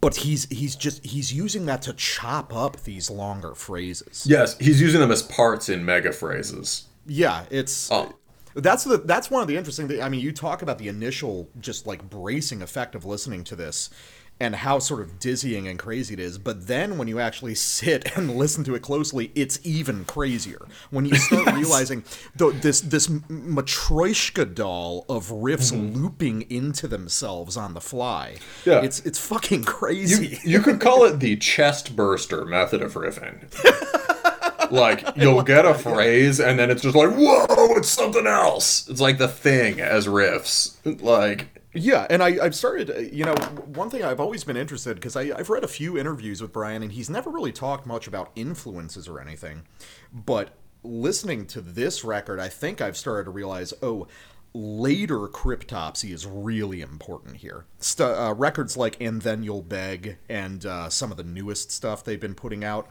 [0.00, 4.24] but he's he's just he's using that to chop up these longer phrases.
[4.28, 6.84] Yes, he's using them as parts in mega phrases.
[7.06, 8.14] Yeah, it's Oh.
[8.57, 10.01] That's the that's one of the interesting things.
[10.01, 13.90] I mean, you talk about the initial just like bracing effect of listening to this
[14.38, 18.05] and how sort of dizzying and crazy it is, but then when you actually sit
[18.19, 20.61] and listen to it closely, it's even crazier.
[20.90, 27.75] When you start realizing the, this this Matryoshka doll of riffs looping into themselves on
[27.75, 28.35] the fly.
[28.37, 28.71] Mm-hmm.
[28.71, 28.83] Yeah.
[28.83, 30.38] It's it's fucking You, crazy.
[30.45, 33.40] you could call it the chest burster method of riffing.
[34.70, 38.88] Like you'll get a phrase and then it's just like whoa, it's something else.
[38.88, 40.76] It's like the thing as riffs.
[41.02, 43.35] Like Yeah, and I, I've started, uh, you know,
[43.66, 46.92] one thing I've always been interested because I've read a few interviews with Brian, and
[46.92, 49.64] he's never really talked much about influences or anything.
[50.11, 50.50] But
[50.83, 54.07] listening to this record, I think I've started to realize, oh,
[54.55, 57.66] later cryptopsy is really important here.
[57.79, 62.02] St- uh, records like "And Then You'll Beg" and uh, some of the newest stuff
[62.02, 62.88] they've been putting out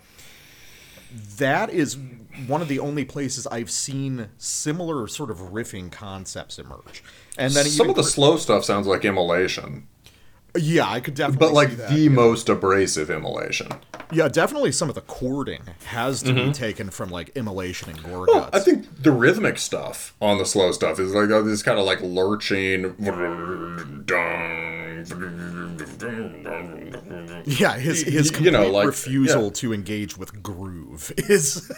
[1.38, 1.98] that is
[2.48, 7.04] one of the only places I've seen similar sort of riffing concepts emerge.
[7.38, 9.88] And then some of the slow stuff sounds like immolation.
[10.58, 11.90] Yeah, I could definitely But like see that.
[11.90, 13.68] the most abrasive immolation.
[14.12, 16.52] yeah, definitely some of the chording has to be mm-hmm.
[16.52, 18.50] taken from like immolation and Gorguts.
[18.54, 22.02] I think the rhythmic stuff on the slow stuff is like this kind of like
[22.02, 22.96] lurching.
[27.46, 29.50] yeah, his his you complete know, like- refusal yeah.
[29.52, 31.72] to engage with groove is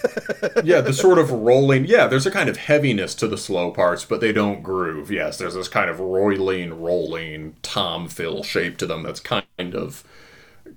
[0.64, 1.86] yeah, the sort of rolling.
[1.86, 5.12] Yeah, there's a kind of heaviness to the slow parts, but they don't groove.
[5.12, 10.04] Yes, there's this kind of roiling, rolling tom fill shape to them that's kind of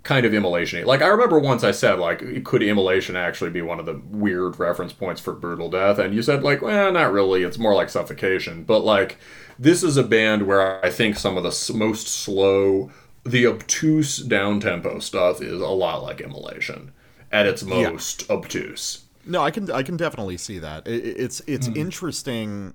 [0.04, 3.80] kind of immolation like i remember once i said like could immolation actually be one
[3.80, 5.98] of the weird reference points for brutal death?
[5.98, 7.42] And you said like well not really.
[7.42, 8.62] It's more like suffocation.
[8.62, 9.18] But like
[9.58, 12.90] this is a band where i think some of the most slow
[13.24, 16.92] the obtuse down tempo stuff is a lot like immolation
[17.32, 19.02] at its most obtuse.
[19.24, 20.86] No, I can I can definitely see that.
[20.86, 21.74] It, it- it's it's Hmm.
[21.74, 22.74] interesting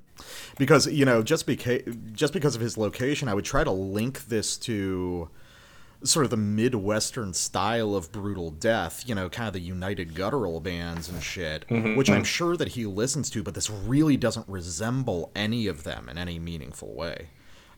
[0.57, 1.81] because you know just because
[2.13, 5.29] just because of his location, I would try to link this to
[6.03, 9.03] sort of the midwestern style of brutal death.
[9.07, 12.69] You know, kind of the United Guttural bands and shit, Mm-hmm, which I'm sure that
[12.69, 17.29] he listens to, but this really doesn't resemble any of them in any meaningful way.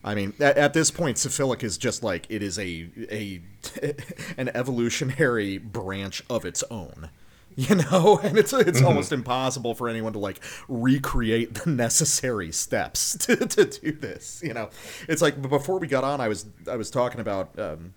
[0.04, 3.40] I mean, at, at this point, syphilic is just like it is a a
[4.36, 7.10] an evolutionary branch of its own
[7.68, 13.16] you know and it's it's almost impossible for anyone to like recreate the necessary steps
[13.20, 14.70] to, to do this you know
[15.08, 17.94] it's like before we got on i was i was talking about um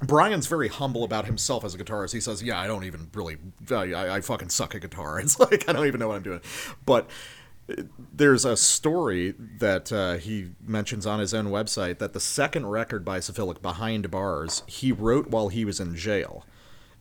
[0.00, 2.12] Brian's very humble about himself as a guitarist.
[2.12, 3.36] He says, "Yeah, I don't even really,
[3.68, 5.18] I, I fucking suck at guitar.
[5.24, 6.40] It's like I don't even know what I'm doing."
[6.86, 7.10] But
[7.68, 7.82] uh,
[8.14, 13.04] there's a story that uh, he mentions on his own website that the second record
[13.04, 16.44] by Syphilic, Behind Bars, he wrote while he was in jail.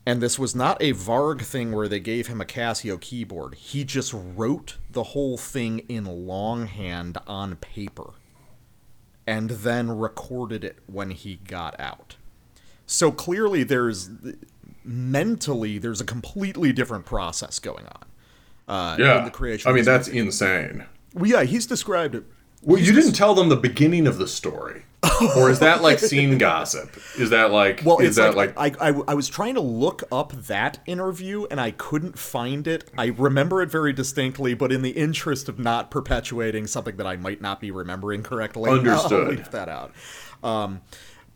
[0.08, 3.56] And this was not a Varg thing where they gave him a Casio keyboard.
[3.56, 8.12] He just wrote the whole thing in longhand on paper
[9.28, 12.16] and then recorded it when he got out.
[12.86, 14.10] So clearly there's
[14.86, 18.04] mentally there's a completely different process going on.
[18.70, 19.72] Uh, yeah in the creation.
[19.72, 20.86] i mean that's insane
[21.18, 22.24] well, yeah, he's described it.
[22.68, 24.84] Well, you didn't tell them the beginning of the story,
[25.38, 26.98] or is that like scene gossip?
[27.18, 27.82] Is that like?
[27.86, 28.82] Well, is that like, like?
[28.82, 32.92] I, I, I was trying to look up that interview and I couldn't find it.
[32.98, 37.16] I remember it very distinctly, but in the interest of not perpetuating something that I
[37.16, 39.28] might not be remembering correctly, understood.
[39.30, 39.94] I'll leave that out.
[40.44, 40.82] Um,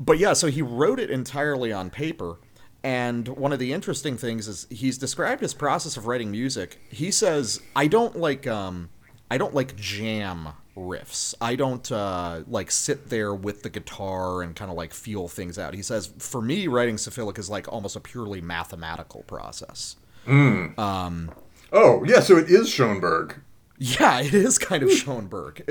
[0.02, 2.40] but yeah, so he wrote it entirely on paper.
[2.84, 6.82] And one of the interesting things is he's described his process of writing music.
[6.90, 8.90] He says, I don't like, um,
[9.32, 11.34] I don't like jam riffs.
[11.40, 15.58] I don't uh, like sit there with the guitar and kind of like feel things
[15.58, 15.74] out.
[15.74, 19.96] He says, for me, writing Syphilic is like almost a purely mathematical process.
[20.28, 21.32] Um.
[21.72, 23.40] Oh, yeah, so it is Schoenberg.
[23.78, 25.64] Yeah, it is kind of Schoenberg.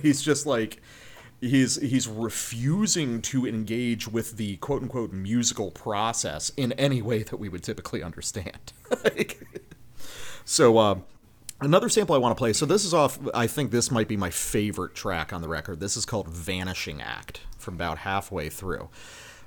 [0.00, 0.80] He's just like
[1.42, 7.36] he's he's refusing to engage with the quote unquote musical process in any way that
[7.36, 8.72] we would typically understand.
[9.04, 9.46] Like-
[10.44, 10.94] so uh,
[11.64, 12.52] another sample I want to play.
[12.52, 13.18] So this is off.
[13.34, 15.80] I think this might be my favorite track on the record.
[15.80, 18.88] This is called "Vanishing Act" from about halfway through.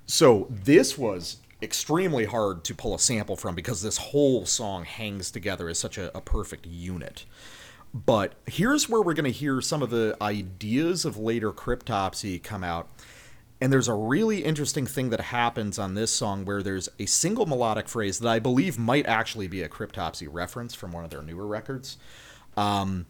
[0.06, 5.32] So this was extremely hard to pull a sample from because this whole song hangs
[5.32, 7.26] together as such a, a perfect unit.
[7.94, 12.64] But here's where we're going to hear some of the ideas of later Cryptopsy come
[12.64, 12.90] out.
[13.62, 17.46] And there's a really interesting thing that happens on this song where there's a single
[17.46, 21.22] melodic phrase that I believe might actually be a Cryptopsy reference from one of their
[21.22, 21.98] newer records.
[22.58, 23.06] Um,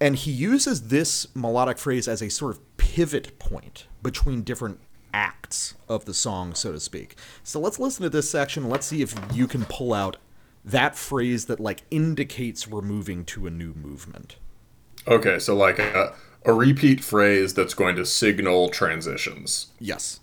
[0.00, 4.80] and he uses this melodic phrase as a sort of pivot point between different
[5.14, 7.16] acts of the song, so to speak.
[7.42, 8.68] So let's listen to this section.
[8.68, 10.16] Let's see if you can pull out
[10.64, 14.36] that phrase that like indicates we're moving to a new movement.
[15.06, 19.68] Okay, so like a, a repeat phrase that's going to signal transitions.
[19.78, 20.20] Yes.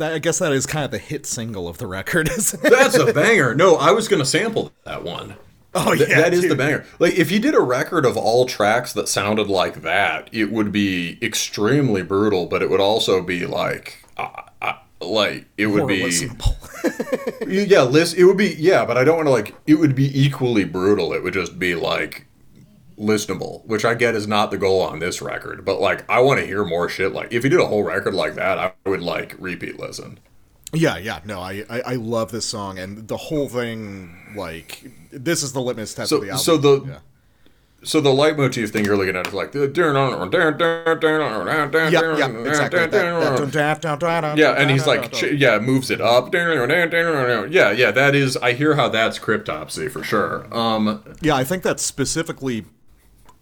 [0.00, 2.26] That I guess that is kind of the hit single of the record.
[2.62, 3.54] That's a banger.
[3.54, 5.36] No, I was going to sample that one.
[5.74, 6.22] Oh Th- yeah.
[6.22, 6.84] that is the banger.
[6.98, 10.72] Like, if you did a record of all tracks that sounded like that, it would
[10.72, 14.28] be extremely brutal, but it would also be like, uh,
[14.62, 16.28] uh, like it would More be,
[17.46, 18.16] yeah, list.
[18.16, 19.54] It would be, yeah, but I don't want to like.
[19.66, 21.12] It would be equally brutal.
[21.12, 22.26] It would just be like
[23.00, 25.64] listenable, which I get is not the goal on this record.
[25.64, 27.12] But like, I want to hear more shit.
[27.12, 30.18] Like, if you did a whole record like that, I would like repeat listen.
[30.72, 34.14] Yeah, yeah, no, I, I I love this song and the whole thing.
[34.36, 36.44] Like, this is the litmus test So- of the album.
[36.44, 36.98] so the- yeah.
[37.82, 39.70] So the leitmotif thing you're looking at is like the yeah,
[42.18, 42.78] yeah, exactly.
[42.78, 46.30] That, that, Yeah, and he's like, ch- yeah, moves it up.
[46.34, 48.36] Yeah, yeah, that is.
[48.36, 50.46] I hear how that's cryptopsy for sure.
[50.54, 52.66] Um, yeah, I think that's specifically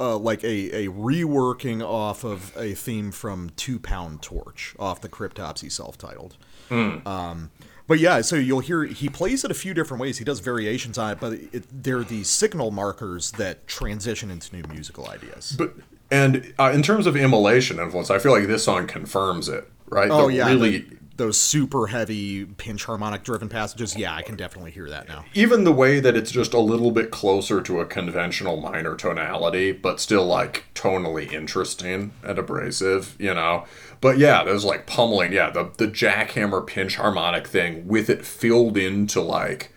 [0.00, 5.08] uh, like a, a reworking off of a theme from Two Pound Torch off the
[5.08, 6.36] Cryptopsy self-titled.
[6.70, 7.50] Um,
[7.86, 10.18] but yeah, so you'll hear he plays it a few different ways.
[10.18, 14.62] He does variations on it, but it, they're the signal markers that transition into new
[14.70, 15.54] musical ideas.
[15.56, 15.74] but
[16.10, 19.70] and uh, in terms of immolation influence, I feel like this song confirms it.
[19.90, 20.10] Right?
[20.10, 20.78] oh The yeah, really.
[20.78, 23.96] the- those super heavy pinch harmonic driven passages.
[23.96, 25.24] Yeah, I can definitely hear that now.
[25.34, 29.72] even the way that it's just a little bit closer to a conventional minor tonality,
[29.72, 33.66] but still like tonally interesting and abrasive, you know.
[34.00, 38.76] But yeah, there's like pummeling, yeah, the the jackhammer pinch harmonic thing with it filled
[38.78, 39.72] into like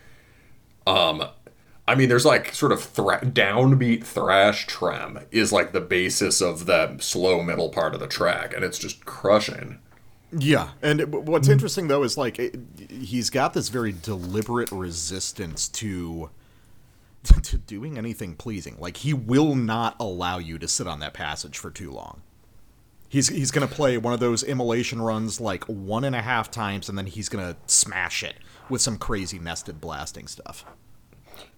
[0.86, 1.24] um
[1.86, 6.66] I mean, there's like sort of thra- downbeat thrash trem is like the basis of
[6.66, 9.80] the slow middle part of the track, and it's just crushing.
[10.36, 11.52] Yeah, and it- what's mm.
[11.52, 12.58] interesting though is like it,
[12.88, 16.30] he's got this very deliberate resistance to
[17.42, 18.76] to doing anything pleasing.
[18.78, 22.22] Like he will not allow you to sit on that passage for too long.
[23.08, 26.88] He's he's gonna play one of those immolation runs like one and a half times,
[26.88, 28.36] and then he's gonna smash it
[28.70, 30.64] with some crazy nested blasting stuff.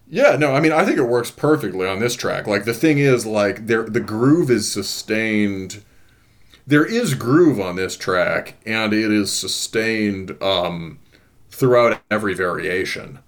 [0.07, 2.45] Yeah, no, I mean, I think it works perfectly on this track.
[2.45, 5.83] Like the thing is, like there, the groove is sustained.
[6.67, 10.99] There is groove on this track, and it is sustained um,
[11.49, 13.19] throughout every variation.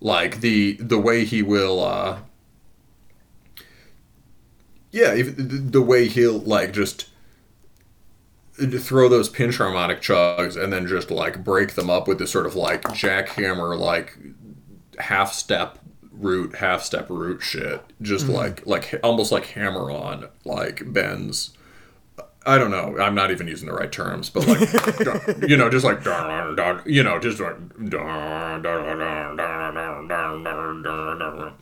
[0.00, 2.18] Like the the way he will, uh,
[4.90, 7.08] yeah, if, the the way he'll like just
[8.54, 12.46] throw those pinch harmonic chugs and then just like break them up with this sort
[12.46, 14.18] of like jackhammer like
[14.98, 15.78] half step
[16.12, 17.82] root half step root shit.
[18.02, 21.56] Just like like almost like hammer on like bends
[22.46, 24.60] i don't know i'm not even using the right terms but like
[25.48, 26.04] you know just like
[26.86, 27.56] you know just like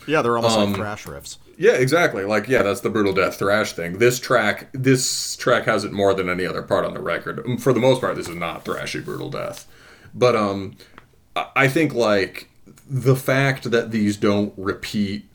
[0.06, 1.38] Yeah, they're almost like thrash riffs.
[1.56, 2.24] yeah, exactly.
[2.24, 3.98] Like, yeah, that's the brutal death thrash thing.
[3.98, 7.44] This track, this track has it more than any other part on the record.
[7.46, 9.66] Um, For the most part, this is not thrashy brutal death,
[10.14, 10.76] but um,
[11.36, 12.48] I think like
[12.88, 15.26] the fact that these don't repeat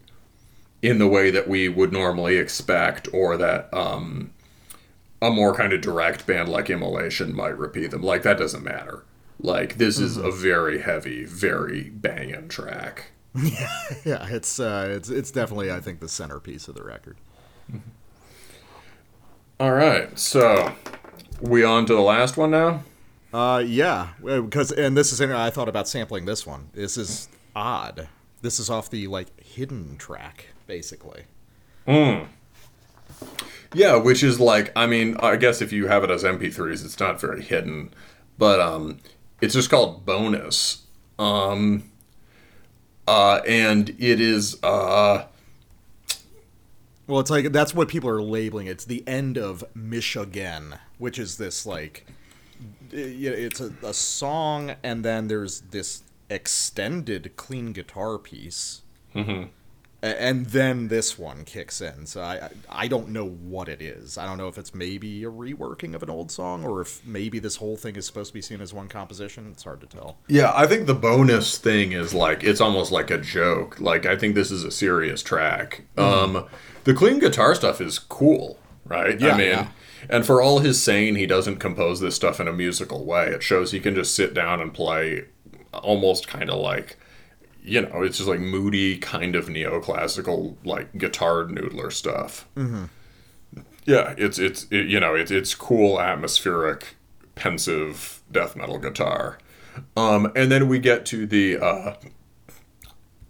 [0.82, 4.32] in the way that we would normally expect, or that um,
[5.22, 9.04] a more kind of direct band like Immolation might repeat them, like that doesn't matter.
[9.40, 13.12] Like this is a very heavy, very banging track.
[13.36, 13.70] Yeah,
[14.06, 17.18] yeah, it's uh, it's it's definitely I think the centerpiece of the record.
[19.60, 20.74] All right, so
[21.42, 22.84] we on to the last one now.
[23.34, 26.70] Uh, yeah, because and this is I thought about sampling this one.
[26.74, 28.08] This is odd.
[28.42, 31.24] This is off the like hidden track, basically.
[33.76, 37.00] Yeah, which is like, I mean, I guess if you have it as MP3s, it's
[37.00, 37.94] not very hidden,
[38.38, 39.00] but um,
[39.42, 40.84] it's just called bonus.
[41.20, 41.92] Um,
[43.06, 45.26] uh, and it is uh,
[47.06, 48.68] Well, it's like that's what people are labeling.
[48.68, 52.08] It's the end of Michigan, which is this like,
[52.92, 59.50] it's a, a song, and then there's this extended clean guitar piece, mm-hmm.
[60.08, 62.06] And then this one kicks in.
[62.06, 64.18] So I I- don't know what it is.
[64.18, 67.40] I don't know if it's maybe a reworking of an old song, or if maybe
[67.40, 69.48] this whole thing is supposed to be seen as one composition.
[69.52, 70.18] It's hard to tell.
[70.28, 70.52] yeah.
[70.56, 73.80] I think the bonus thing is like it's almost like a joke.
[73.80, 75.84] Like I think this is a serious track.
[75.98, 76.46] Um,
[76.84, 79.20] the clean guitar stuff is cool, right?
[79.20, 79.48] Yeah, I mean.
[79.50, 79.68] yeah.
[80.08, 83.42] And for all his saying he doesn't compose this stuff in a musical way, it
[83.42, 85.26] shows he can just sit down and play
[85.74, 86.98] almost kind of like,
[87.66, 92.48] you know, it's just like moody, kind of neoclassical, like guitar noodler stuff.
[92.56, 92.86] Mm-hmm.
[93.86, 96.96] Yeah, it's it's it, you know it's it's cool, atmospheric,
[97.34, 99.40] pensive death metal guitar.
[99.98, 101.96] Um, and then we get to the uh,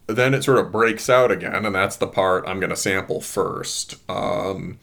[0.08, 3.22] then it sort of breaks out again, and that's the part I'm going to sample
[3.22, 3.96] first.
[4.10, 4.80] Um,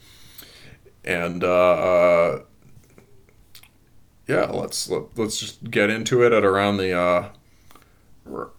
[1.04, 2.40] and uh,
[4.26, 7.28] yeah, let's let, let's just get into it at around the uh,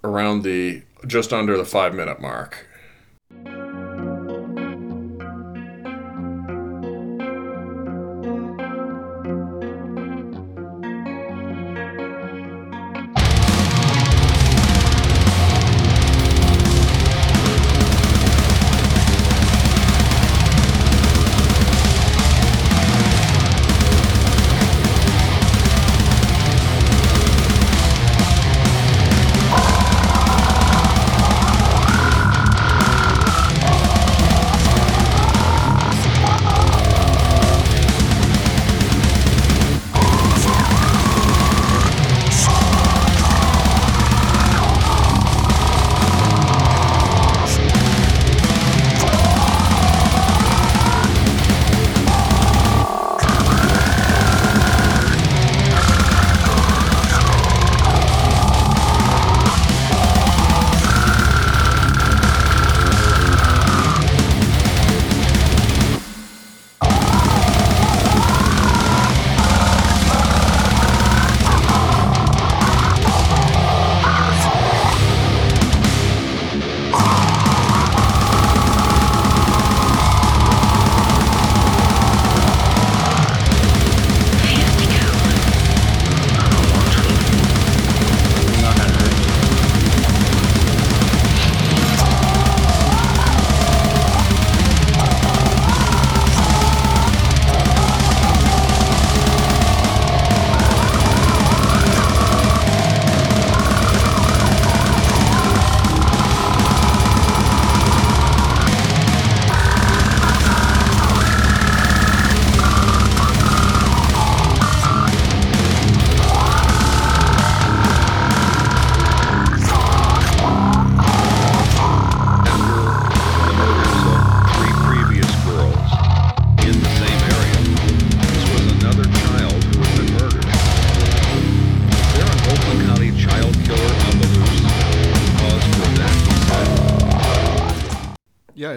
[0.03, 2.68] around the just under the five minute mark.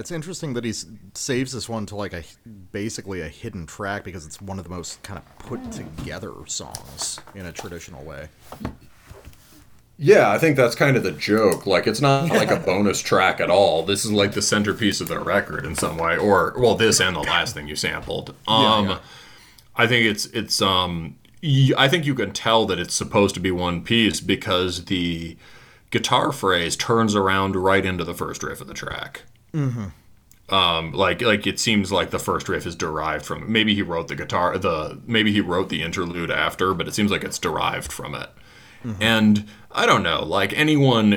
[0.07, 0.73] It's interesting that he
[1.15, 2.23] saves this one to like a
[2.71, 7.19] basically a hidden track because it's one of the most kind of put together songs
[7.35, 8.29] in a traditional way.
[9.99, 11.67] Yeah, I think that's kind of the joke.
[11.67, 13.83] Like, it's not like a bonus track at all.
[13.83, 17.17] This is like the centerpiece of the record in some way, or well, this and
[17.17, 18.33] the last thing you sampled.
[18.47, 18.99] Um, yeah.
[19.75, 21.17] I think it's it's um,
[21.77, 25.37] I think you can tell that it's supposed to be one piece because the
[25.91, 29.23] guitar phrase turns around right into the first riff of the track.
[29.57, 30.55] Mm-hmm.
[30.55, 33.51] Um, like like it seems like the first riff is derived from.
[33.51, 37.11] Maybe he wrote the guitar the maybe he wrote the interlude after, but it seems
[37.11, 38.29] like it's derived from it.
[39.01, 41.15] And I don't know, like anyone,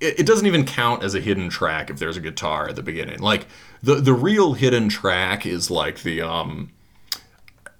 [0.00, 2.82] it, it doesn't even count as a hidden track if there's a guitar at the
[2.82, 3.18] beginning.
[3.18, 3.46] Like
[3.82, 6.70] the the real hidden track is like the um.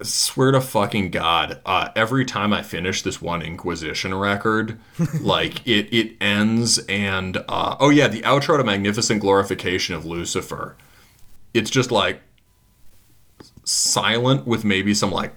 [0.03, 4.79] Swear to fucking God, uh, every time I finish this one Inquisition record,
[5.21, 10.75] like it it ends and uh, oh yeah, the outro to Magnificent Glorification of Lucifer.
[11.53, 12.21] It's just like
[13.63, 15.33] silent with maybe some like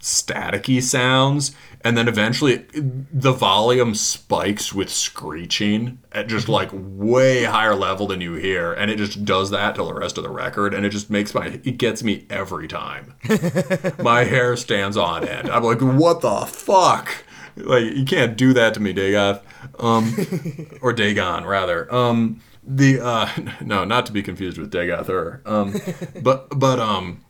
[0.00, 7.74] staticky sounds and then eventually the volume spikes with screeching at just like way higher
[7.74, 10.74] level than you hear and it just does that till the rest of the record
[10.74, 13.14] and it just makes my it gets me every time.
[14.02, 15.50] My hair stands on end.
[15.50, 17.24] I'm like what the fuck?
[17.56, 19.42] Like you can't do that to me dagoth.
[19.78, 21.92] Um or dagon rather.
[21.92, 23.28] Um the uh
[23.64, 25.74] no not to be confused with dagoth um
[26.22, 27.24] but but um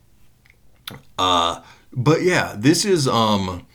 [1.18, 1.60] uh
[1.92, 3.66] but yeah, this is um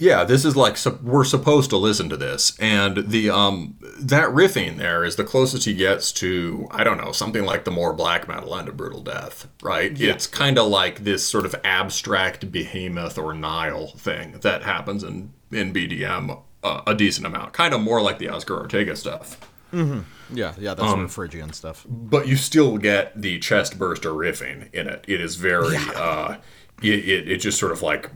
[0.00, 4.76] yeah, this is like we're supposed to listen to this, and the um that riffing
[4.78, 8.28] there is the closest he gets to I don't know something like the more black
[8.28, 9.98] metal end of brutal death, right?
[10.00, 15.32] It's kind of like this sort of abstract behemoth or Nile thing that happens in
[15.50, 19.40] in BDM uh, a decent amount, kind of more like the Oscar Ortega stuff.
[19.72, 21.86] Yeah, yeah, that's um, Phrygian stuff.
[21.88, 25.04] But you still get the chest burster riffing in it.
[25.08, 26.36] It is very, uh,
[26.82, 28.10] it, it, it just sort of like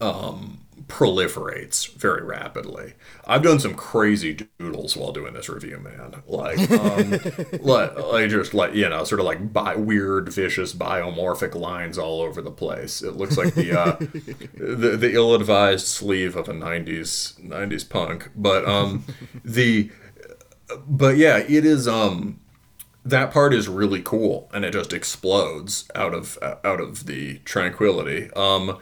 [0.00, 2.94] um, proliferates very rapidly.
[3.26, 6.22] I've done some crazy doodles while doing this review, man.
[6.26, 7.10] Like, um,
[7.60, 12.22] like, like just like you know, sort of like bi- weird, vicious, biomorphic lines all
[12.22, 13.02] over the place.
[13.02, 13.96] It looks like the uh,
[14.54, 18.30] the, the ill-advised sleeve of a '90s '90s punk.
[18.34, 19.04] But um,
[19.44, 19.90] the
[20.86, 22.40] but yeah, it is um
[23.04, 28.30] that part is really cool and it just explodes out of out of the tranquility.
[28.34, 28.78] Um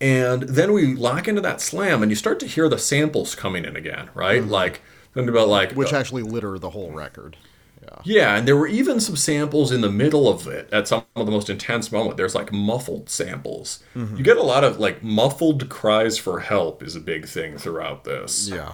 [0.00, 3.64] and then we lock into that slam and you start to hear the samples coming
[3.64, 4.44] in again, right?
[4.44, 4.82] Like
[5.14, 7.36] think about like Which uh, actually litter the whole record.
[7.82, 7.98] Yeah.
[8.04, 11.26] yeah, and there were even some samples in the middle of it at some of
[11.26, 12.16] the most intense moment.
[12.16, 13.82] There's like muffled samples.
[13.96, 18.04] You get a lot of like muffled cries for help is a big thing throughout
[18.04, 18.48] this.
[18.48, 18.72] Yeah.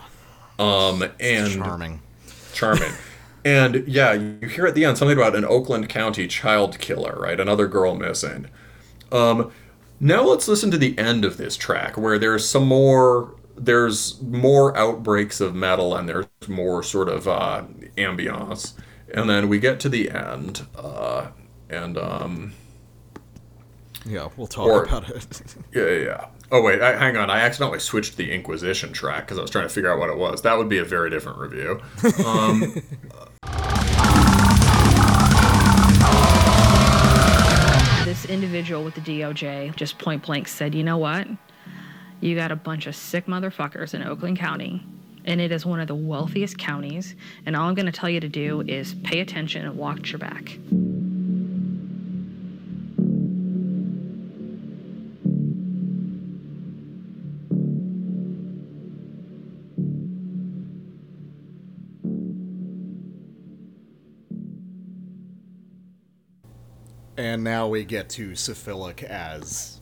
[0.58, 2.00] Um and Charming.
[2.58, 2.98] Charming.
[3.44, 7.38] And yeah, you hear at the end something about an Oakland County child killer, right?
[7.40, 8.48] Another girl missing.
[9.12, 9.50] Um,
[10.00, 14.76] now let's listen to the end of this track where there's some more there's more
[14.76, 17.64] outbreaks of metal and there's more sort of uh,
[17.96, 18.74] ambiance.
[19.12, 21.28] And then we get to the end, uh,
[21.70, 22.52] and um,
[24.06, 25.42] Yeah, we'll talk Or- about it.
[25.74, 26.26] yeah, yeah, yeah.
[26.50, 27.28] Oh wait, I, hang on.
[27.28, 30.16] I accidentally switched the Inquisition track because I was trying to figure out what it
[30.16, 30.42] was.
[30.42, 31.80] That would be a very different review.
[32.24, 32.82] Um,
[38.04, 41.28] This individual with the DOJ just point blank said, you know what?
[42.20, 44.82] You got a bunch of sick motherfuckers in Oakland County,
[45.26, 48.18] and it is one of the wealthiest counties, and all I'm going to tell you
[48.20, 50.58] to do is pay attention and watch your back.
[67.38, 69.80] And now we get to Syphilic as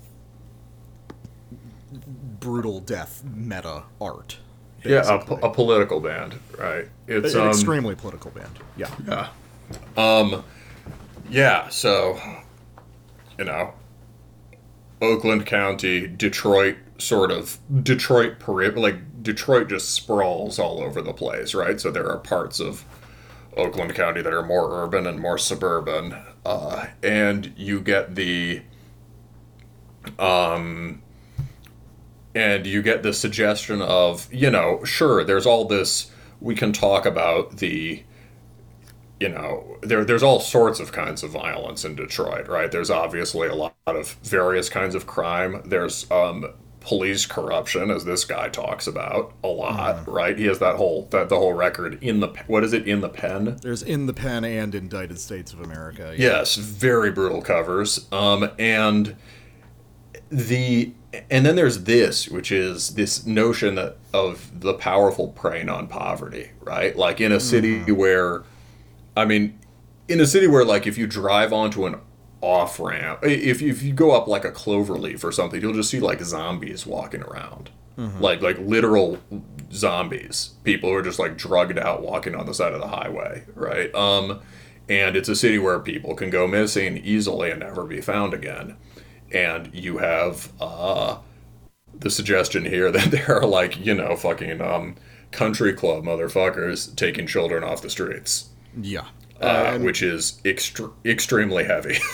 [2.38, 4.36] brutal death meta art.
[4.84, 5.36] yeah, a, basically.
[5.38, 6.86] po- a political band, right?
[7.06, 8.58] It's an um, extremely political band.
[8.76, 8.90] Yeah.
[9.06, 9.28] Yeah.
[9.96, 10.44] Um
[11.30, 12.20] yeah, so
[13.38, 13.72] you know
[15.00, 18.34] Oakland County, Detroit sort of Detroit
[18.76, 21.80] like Detroit just sprawls all over the place, right?
[21.80, 22.84] So there are parts of
[23.56, 26.14] Oakland County that are more urban and more suburban.
[26.46, 28.62] Uh, and you get the
[30.16, 31.02] um
[32.36, 37.04] and you get the suggestion of, you know, sure, there's all this we can talk
[37.04, 38.00] about the
[39.18, 42.70] you know, there there's all sorts of kinds of violence in Detroit, right?
[42.70, 45.62] There's obviously a lot of various kinds of crime.
[45.64, 46.52] There's um,
[46.86, 50.38] police corruption, as this guy talks about a lot, right?
[50.38, 53.08] He has that whole that the whole record in the what is it in the
[53.08, 53.58] pen?
[53.60, 56.14] There's in the pen and indicted states of America.
[56.16, 58.06] Yes, very brutal covers.
[58.12, 59.16] Um, and
[60.30, 60.92] the
[61.28, 66.52] and then there's this, which is this notion that of the powerful preying on poverty,
[66.60, 66.96] right?
[66.96, 68.44] Like in a city where,
[69.16, 69.58] I mean,
[70.06, 71.96] in a city where like if you drive onto an
[72.46, 75.90] off ramp, if if you go up like a clover leaf or something, you'll just
[75.90, 77.70] see like zombies walking around.
[78.20, 79.18] Like like literal
[79.72, 83.44] zombies, people who are just like drugged out walking on the side of the highway,
[83.54, 83.92] right?
[83.94, 84.40] Um,
[84.88, 88.76] and it's a city where people can go missing easily and never be found again.
[89.32, 91.18] And you have uh,
[91.98, 94.96] the suggestion here that there are like you know fucking um,
[95.30, 99.06] country club motherfuckers taking children off the streets, Yeah.
[99.40, 101.96] uh, which is extre- extremely heavy.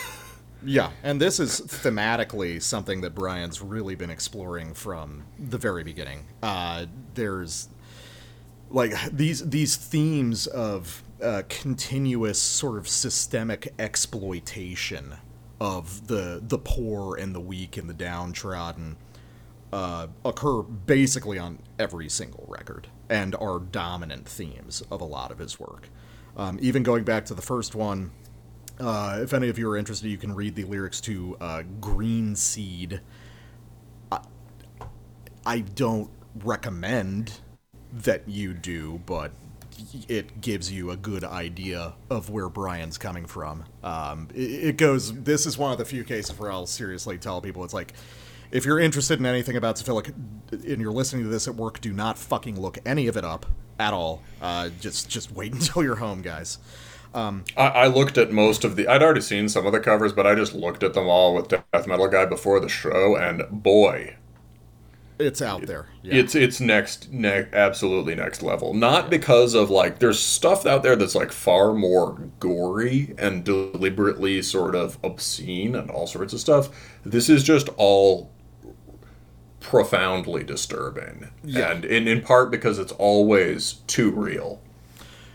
[0.64, 6.26] Yeah, and this is thematically something that Brian's really been exploring from the very beginning.
[6.42, 7.68] Uh, there's
[8.70, 15.16] like these these themes of uh, continuous sort of systemic exploitation
[15.60, 18.96] of the the poor and the weak and the downtrodden
[19.72, 25.38] uh, occur basically on every single record and are dominant themes of a lot of
[25.38, 25.88] his work.
[26.36, 28.10] Um, even going back to the first one,
[28.82, 32.34] uh, if any of you are interested, you can read the lyrics to uh, Green
[32.34, 33.00] Seed.
[34.10, 34.20] I,
[35.46, 36.10] I don't
[36.42, 37.40] recommend
[37.92, 39.32] that you do, but
[40.08, 43.64] it gives you a good idea of where Brian's coming from.
[43.84, 45.12] Um, it, it goes.
[45.22, 47.92] This is one of the few cases where I'll seriously tell people it's like,
[48.50, 50.12] if you're interested in anything about syphilic
[50.50, 53.46] and you're listening to this at work, do not fucking look any of it up
[53.78, 54.22] at all.
[54.40, 56.58] Uh, just just wait until you're home, guys.
[57.14, 58.88] Um, I, I looked at most of the.
[58.88, 61.48] I'd already seen some of the covers, but I just looked at them all with
[61.48, 64.16] Death Metal Guy before the show, and boy,
[65.18, 65.88] It's out there.
[66.02, 66.14] Yeah.
[66.14, 68.72] it's it's next, ne- absolutely next level.
[68.72, 74.40] Not because of like there's stuff out there that's like far more gory and deliberately
[74.40, 76.70] sort of obscene and all sorts of stuff.
[77.04, 78.30] This is just all
[79.60, 81.70] profoundly disturbing, Yeah.
[81.70, 84.60] and in, in part because it's always too real.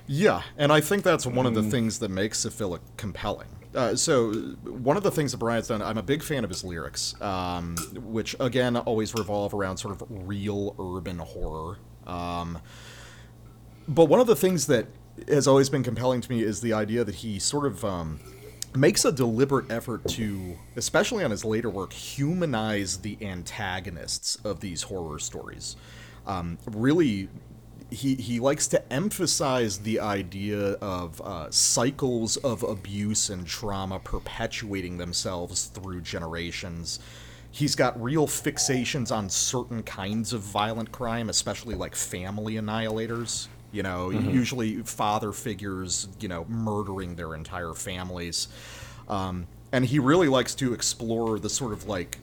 [0.08, 3.48] Yeah, and I think that's one of the things that makes Syphilic compelling.
[3.76, 4.32] Uh, so,
[4.64, 7.76] one of the things that Brian's done, I'm a big fan of his lyrics, um,
[7.96, 11.78] which again always revolve around sort of real urban horror.
[12.08, 12.60] Um,
[13.88, 14.88] but one of the things that
[15.28, 18.20] has always been compelling to me is the idea that he sort of um,
[18.76, 24.84] makes a deliberate effort to, especially on his later work, humanize the antagonists of these
[24.84, 25.76] horror stories.
[26.26, 27.30] Um, really
[27.90, 34.98] he he likes to emphasize the idea of uh, cycles of abuse and trauma perpetuating
[34.98, 37.00] themselves through generations.
[37.50, 43.48] He's got real fixations on certain kinds of violent crime, especially like family annihilators.
[43.72, 48.48] You know, usually father figures, you know, murdering their entire families.
[49.10, 52.20] Um, and he really likes to explore the sort of like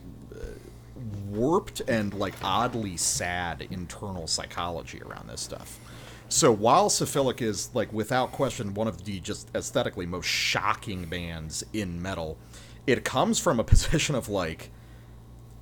[1.35, 5.80] warped and like oddly sad internal psychology around this stuff.
[6.28, 11.64] So while Syphilic is like without question one of the just aesthetically most shocking bands
[11.72, 12.39] in metal,
[12.87, 14.70] it comes from a position of like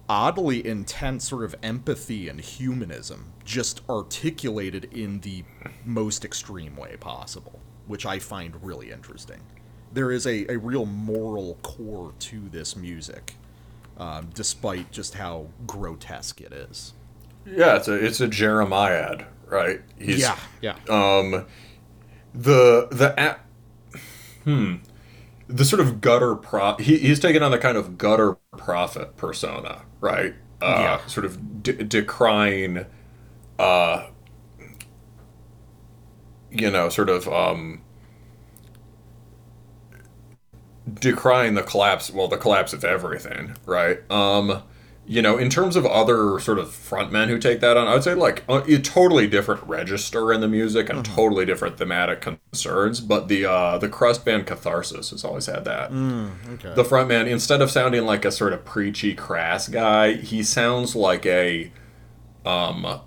[0.08, 5.44] oddly intense sort of empathy and humanism just articulated in the
[5.84, 9.40] most extreme way possible, which I find really interesting.
[9.92, 13.34] There is a, a real moral core to this music
[14.02, 16.94] um, despite just how grotesque it is.
[17.44, 19.80] Yeah, it's a it's a Jeremiad, right?
[19.98, 21.44] He's, yeah, yeah, Um,
[22.34, 23.40] the the a-
[24.44, 24.76] hmm,
[25.48, 26.76] the sort of gutter pro.
[26.78, 30.34] He, he's taken on the kind of gutter prophet persona, right?
[30.60, 31.00] Uh, Yeah.
[31.06, 32.86] Sort of de- decrying,
[33.58, 34.06] uh,
[36.50, 37.82] you know, sort of um,
[40.92, 42.10] decrying the collapse.
[42.10, 43.98] Well, the collapse of everything, right?
[44.10, 44.62] Um,
[45.04, 48.04] you know, in terms of other sort of frontmen who take that on, I would
[48.04, 53.00] say like a, a totally different register in the music and totally different thematic concerns.
[53.00, 55.90] But the uh, the crust band Catharsis has always had that.
[56.54, 56.74] okay.
[56.74, 61.26] The frontman, instead of sounding like a sort of preachy, crass guy, he sounds like
[61.26, 61.72] a,
[62.46, 63.00] um,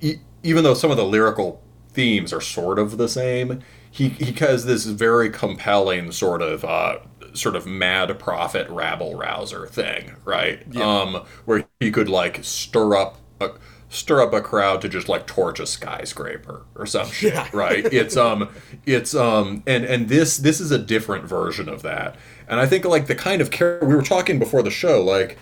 [0.00, 3.60] e- even though some of the lyrical themes are sort of the same,
[3.90, 6.98] he he has this very compelling sort of uh,
[7.34, 10.64] sort of mad prophet rabble rouser thing, right?
[10.76, 13.50] Um, where he could like stir up a
[13.88, 17.86] stir up a crowd to just like torch a skyscraper or some shit, right?
[17.90, 18.48] It's um
[18.86, 22.16] it's um and and this this is a different version of that.
[22.48, 25.36] And I think like the kind of character we were talking before the show like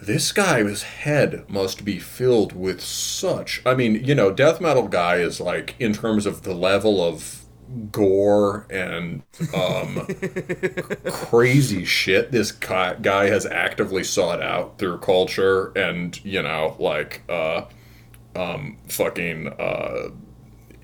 [0.00, 3.62] this guy's head must be filled with such.
[3.66, 7.44] I mean, you know, death metal guy is like in terms of the level of
[7.92, 9.22] gore and
[9.54, 10.06] um,
[11.10, 17.62] crazy shit this guy has actively sought out through culture and you know like uh
[18.34, 20.08] um fucking uh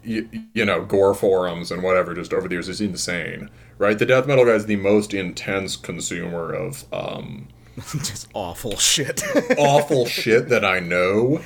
[0.03, 3.49] you, you know gore forums and whatever just over the years is insane
[3.79, 7.49] right the death metal guy is the most intense consumer of um
[7.91, 9.23] Just awful shit.
[9.59, 11.41] awful shit that I know.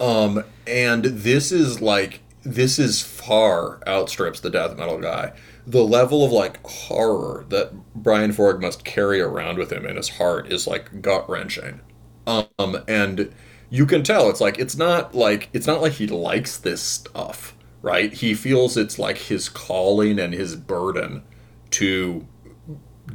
[0.00, 5.32] Um, and this is like this is far outstrips the death metal guy.
[5.66, 10.08] The level of like horror that Brian Forgue must carry around with him in his
[10.08, 11.80] heart is like gut wrenching.
[12.26, 13.32] Um, and
[13.70, 17.54] you can tell it's like it's not like it's not like he likes this stuff,
[17.82, 18.12] right?
[18.12, 21.22] He feels it's like his calling and his burden
[21.70, 22.26] to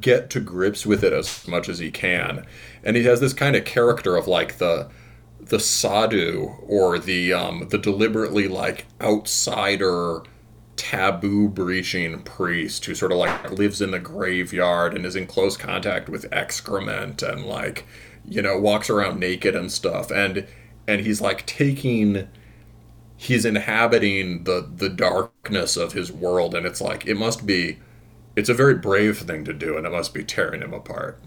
[0.02, 2.46] get to grips with it as much as he can.
[2.84, 4.90] And he has this kind of character of like the
[5.40, 10.22] the sadhu or the um, the deliberately like outsider
[10.76, 15.56] taboo breaching priest who sort of like lives in the graveyard and is in close
[15.56, 17.86] contact with excrement and like
[18.26, 20.48] you know walks around naked and stuff and
[20.88, 22.28] and he's like taking
[23.18, 27.80] he's inhabiting the the darkness of his world and it's like it must be
[28.36, 31.20] it's a very brave thing to do and it must be tearing him apart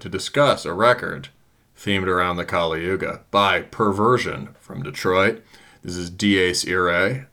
[0.00, 1.28] to discuss a record
[1.76, 5.42] themed around the Kali Yuga by Perversion from Detroit.
[5.82, 7.26] This is Dies Irae,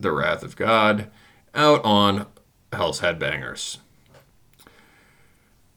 [0.00, 1.10] The Wrath of God,
[1.54, 2.26] out on
[2.72, 3.78] Hell's Headbangers.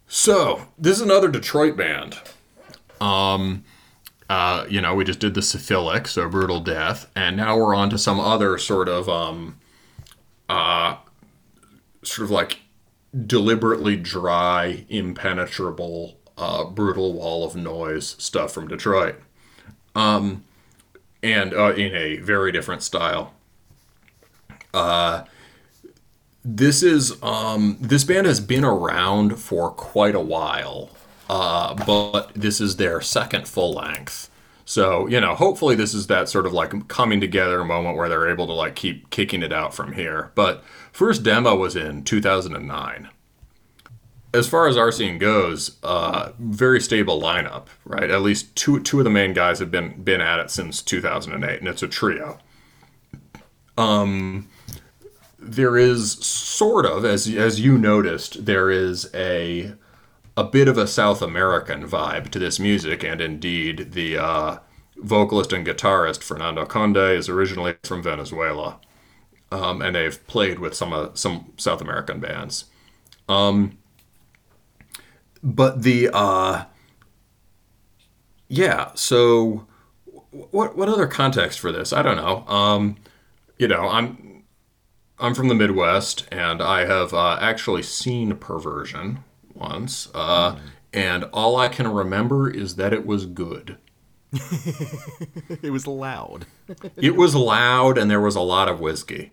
[0.07, 2.17] So, this is another Detroit band.
[2.99, 3.65] Um,
[4.29, 7.89] uh, you know, we just did the syphilic, so brutal death, and now we're on
[7.91, 9.59] to some other sort of, um,
[10.49, 10.95] uh,
[12.03, 12.59] sort of like
[13.25, 19.15] deliberately dry, impenetrable, uh, brutal wall of noise stuff from Detroit,
[19.95, 20.43] um,
[21.23, 23.33] and uh, in a very different style.
[24.73, 25.23] Uh,
[26.45, 30.91] this is um, this band has been around for quite a while,
[31.29, 34.29] uh, but this is their second full length.
[34.63, 38.29] So you know, hopefully this is that sort of like coming together moment where they're
[38.29, 40.31] able to like keep kicking it out from here.
[40.35, 43.09] But first demo was in 2009.
[44.37, 48.11] As far as our scene goes, uh, very stable lineup, right?
[48.11, 51.59] At least two two of the main guys have been been at it since 2008,
[51.59, 52.37] and it's a trio.
[53.79, 54.47] Um,
[55.39, 59.73] there is sort of as as you noticed there is a
[60.35, 64.57] a bit of a South American vibe to this music, and indeed the uh,
[64.97, 68.79] vocalist and guitarist Fernando Conde is originally from Venezuela,
[69.51, 72.65] um, and they've played with some uh, some South American bands.
[73.27, 73.79] Um,
[75.43, 76.65] but the uh,
[78.47, 79.67] yeah, so
[80.31, 81.93] what what other context for this?
[81.93, 82.45] I don't know.
[82.47, 82.97] Um,
[83.57, 84.43] you know, I'm
[85.19, 89.23] I'm from the Midwest, and I have uh, actually seen Perversion
[89.53, 90.57] once, uh,
[90.93, 93.77] and all I can remember is that it was good.
[95.61, 96.45] It was loud.
[96.97, 99.31] It was loud, and there was a lot of whiskey.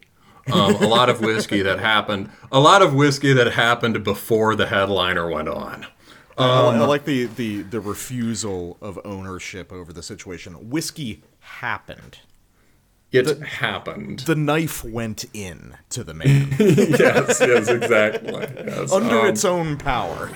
[0.51, 2.31] Um, a lot of whiskey that happened.
[2.53, 5.87] A lot of whiskey that happened before the headliner went on.
[6.37, 10.71] I Um, I like the, the, the refusal of ownership over the situation.
[10.71, 12.19] Whiskey happened.
[13.13, 14.21] It happened.
[14.21, 18.33] The knife went in to the man yes, yes, exactly.
[18.67, 18.91] Yes.
[18.91, 20.31] under Um, its own power.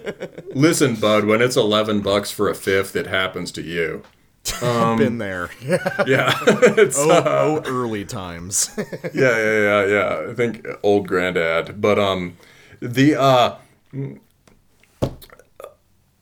[0.54, 4.02] Listen, bud, when it's eleven bucks for a fifth, it happens to you.
[4.62, 5.50] um, Been there.
[5.62, 8.70] Yeah, it's, Oh, uh, oh, early times.
[9.14, 10.30] yeah, yeah, yeah, yeah.
[10.30, 12.36] I think old granddad, but um,
[12.80, 13.56] the uh,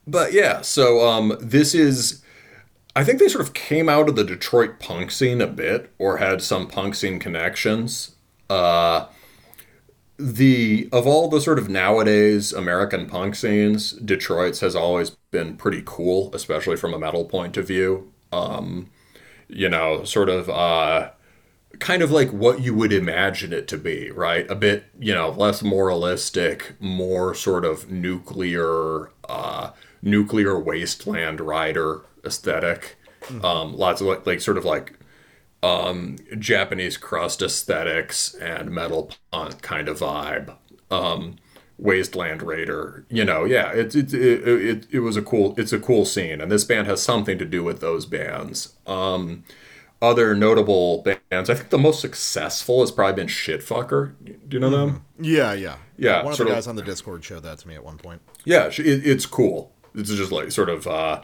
[0.07, 0.63] but yeah.
[0.63, 2.23] So um, this is.
[2.95, 6.17] I think they sort of came out of the Detroit punk scene a bit, or
[6.17, 8.15] had some punk scene connections.
[8.49, 9.07] Uh,
[10.19, 15.83] the of all the sort of nowadays American punk scenes, Detroit's has always been pretty
[15.85, 18.13] cool, especially from a metal point of view.
[18.33, 18.91] Um,
[19.49, 21.11] you know, sort of uh,
[21.79, 24.51] kind of like what you would imagine it to be, right?
[24.51, 29.71] A bit, you know, less moralistic, more sort of nuclear, uh,
[30.07, 32.97] nuclear wasteland rider aesthetic.
[33.43, 34.95] Um, lots of like, like sort of like
[35.63, 40.55] um, Japanese crust aesthetics and metal punk kind of vibe.
[40.91, 41.37] Um,
[41.79, 45.79] Wasteland Raider, you know, yeah, it, it, it, it, it was a cool, it's a
[45.79, 48.73] cool scene, and this band has something to do with those bands.
[48.87, 49.45] Um,
[50.01, 54.15] other notable bands, I think the most successful has probably been Shitfucker.
[54.25, 55.05] Do you know them?
[55.21, 55.77] yeah, yeah.
[55.99, 57.85] Yeah, One of the sort of- guys on the Discord showed that to me at
[57.85, 58.23] one point.
[58.45, 59.73] Yeah, it, it's cool.
[59.97, 61.23] It's just like sort of uh,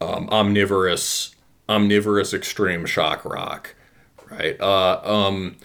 [0.00, 1.34] um, omnivorous,
[1.68, 3.74] omnivorous extreme shock rock,
[4.30, 4.60] right?
[4.60, 5.56] Uh, um,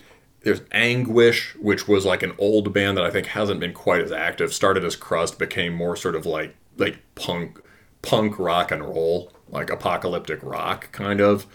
[0.41, 4.11] there's Anguish, which was like an old band that I think hasn't been quite as
[4.11, 4.53] active.
[4.53, 7.59] Started as crust, became more sort of like like punk,
[8.01, 11.45] punk rock and roll, like apocalyptic rock kind of.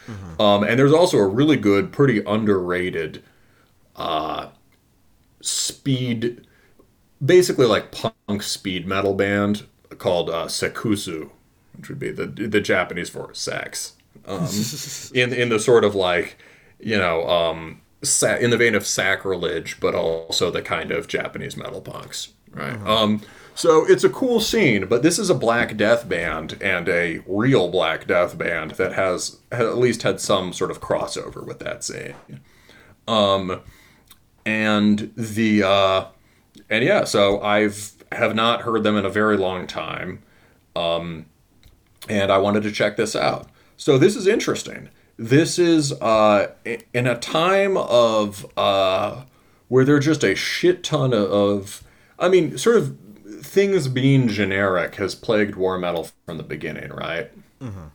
[0.40, 3.22] Um, and there's also a really good, pretty underrated
[3.96, 4.48] uh,
[5.40, 6.46] speed
[7.24, 9.64] basically like punk speed metal band
[9.98, 11.30] called uh, Sekusu,
[11.76, 13.94] which would be the the Japanese for sex.
[14.26, 14.48] Um,
[15.14, 16.38] in in the sort of like
[16.78, 21.56] you know um, sa- in the vein of sacrilege, but also the kind of Japanese
[21.56, 22.80] metal punks, right?
[22.86, 23.22] Um,
[23.54, 27.68] so it's a cool scene, but this is a Black Death band and a real
[27.68, 31.84] Black Death band that has, has at least had some sort of crossover with that
[31.84, 32.14] scene.
[33.06, 33.60] Um,
[34.46, 36.04] and the uh,
[36.70, 40.22] and yeah, so I've have not heard them in a very long time,
[40.76, 41.26] um,
[42.08, 43.48] and I wanted to check this out.
[43.76, 44.88] So this is interesting.
[45.16, 46.52] This is uh,
[46.94, 49.22] in a time of uh,
[49.68, 51.84] where there are just a shit ton of, of,
[52.18, 52.96] I mean, sort of
[53.40, 57.30] things being generic has plagued war metal from the beginning, right?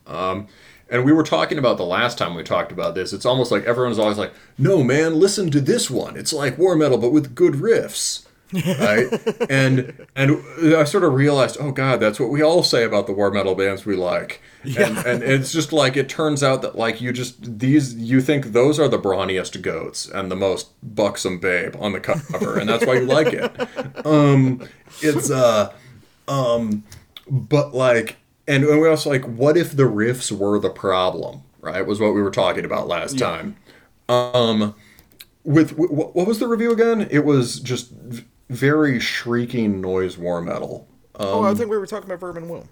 [0.05, 0.47] Um,
[0.89, 3.11] and we were talking about the last time we talked about this.
[3.11, 6.15] It's almost like everyone's always like, "No, man, listen to this one.
[6.15, 9.07] It's like war metal, but with good riffs." Right?
[9.49, 10.43] and and
[10.75, 13.55] I sort of realized, oh god, that's what we all say about the war metal
[13.55, 14.41] bands we like.
[14.63, 18.47] And, and it's just like it turns out that like you just these you think
[18.47, 22.85] those are the brawniest goats and the most buxom babe on the cover, and that's
[22.85, 23.51] why you like it.
[24.05, 24.67] Um,
[25.01, 25.73] it's uh,
[26.27, 26.83] um,
[27.29, 28.17] but like,
[28.47, 31.41] and, and we also like, what if the riffs were the problem?
[31.59, 33.57] Right, was what we were talking about last time.
[34.07, 34.75] Um,
[35.43, 37.07] with wh- what was the review again?
[37.09, 37.91] It was just
[38.49, 40.87] very shrieking noise war metal.
[41.31, 42.69] oh, I think we were talking about Vermin Womb.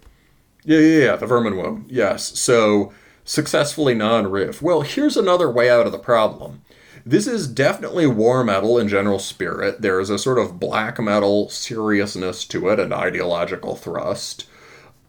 [0.64, 1.86] Yeah, yeah, yeah, the Vermin Womb.
[1.90, 2.38] Yes.
[2.40, 4.62] So successfully non-riff.
[4.62, 6.62] Well, here's another way out of the problem.
[7.06, 9.82] This is definitely war metal in general spirit.
[9.82, 14.48] There is a sort of black metal seriousness to it and ideological thrust.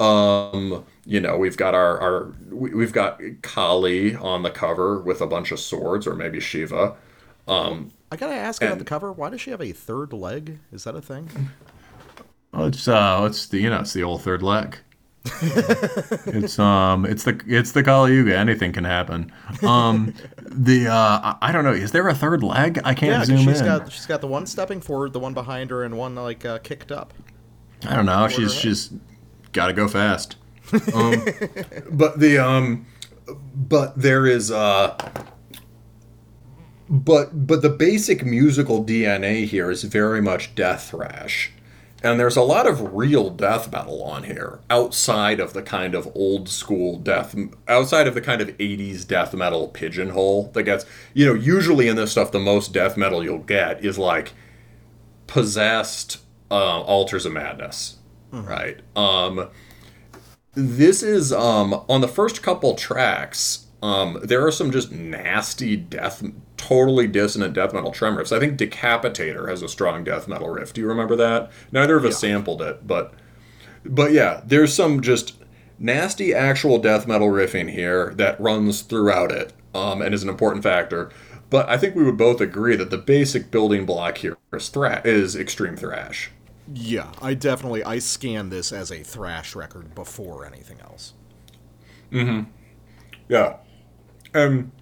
[0.00, 5.20] Um, you know, we've got our our we- we've got Kali on the cover with
[5.22, 6.96] a bunch of swords, or maybe Shiva.
[8.10, 9.12] I gotta ask about the cover.
[9.12, 10.58] Why does she have a third leg?
[10.72, 11.28] Is that a thing?
[12.54, 14.78] Oh, it's uh, it's the you know, it's the old third leg.
[15.42, 18.36] it's um, it's the it's the Kali Yuga.
[18.38, 19.32] Anything can happen.
[19.62, 21.72] Um, the uh, I- don't know.
[21.72, 22.80] Is there a third leg?
[22.84, 23.66] I can't Yeah, zoom she's in.
[23.66, 26.58] got she's got the one stepping forward, the one behind her, and one like uh,
[26.58, 27.12] kicked up.
[27.88, 28.28] I don't know.
[28.28, 28.92] She's she's
[29.52, 30.36] got to go fast.
[30.94, 31.24] Um,
[31.92, 32.86] but the um,
[33.54, 34.96] but there is uh,
[36.88, 41.52] but but the basic musical DNA here is very much death thrash.
[42.02, 46.06] And there's a lot of real death metal on here, outside of the kind of
[46.14, 47.34] old school death,
[47.66, 50.84] outside of the kind of 80s death metal pigeonhole that gets,
[51.14, 54.34] you know, usually in this stuff, the most death metal you'll get is like
[55.26, 56.18] possessed
[56.50, 57.96] uh, altars of madness,
[58.30, 58.80] right?
[58.94, 59.48] Um,
[60.54, 63.66] this is um, on the first couple tracks.
[63.82, 66.22] Um, there are some just nasty death,
[66.56, 68.34] totally dissonant death metal trem riffs.
[68.34, 70.72] I think Decapitator has a strong death metal riff.
[70.72, 71.50] Do you remember that?
[71.72, 73.14] Neither of us sampled it, but
[73.84, 75.34] but yeah, there's some just
[75.78, 80.62] nasty actual death metal riffing here that runs throughout it, um, and is an important
[80.62, 81.10] factor.
[81.48, 85.02] But I think we would both agree that the basic building block here is thra-
[85.04, 86.30] is extreme thrash.
[86.72, 91.12] Yeah, I definitely I scan this as a thrash record before anything else.
[92.10, 92.50] Mm-hmm.
[93.28, 93.58] Yeah.
[94.34, 94.72] Um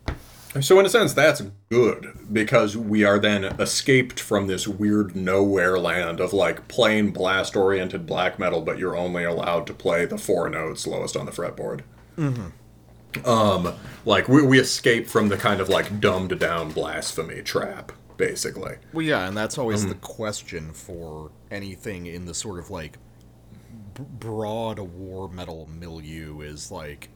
[0.60, 5.78] so in a sense that's good because we are then escaped from this weird nowhere
[5.78, 10.18] land of like plain blast oriented black metal but you're only allowed to play the
[10.18, 11.82] four notes lowest on the fretboard.
[13.24, 13.74] Um
[14.04, 18.76] like we we escape from the kind of like dumbed down blasphemy trap basically.
[18.92, 22.98] Well, yeah, and that's always the question for anything in the sort of like
[23.94, 27.08] b- broad war metal milieu is like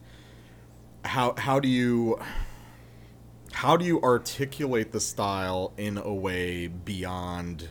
[1.05, 2.19] how how do you
[3.51, 7.69] how do you articulate the style in a way beyond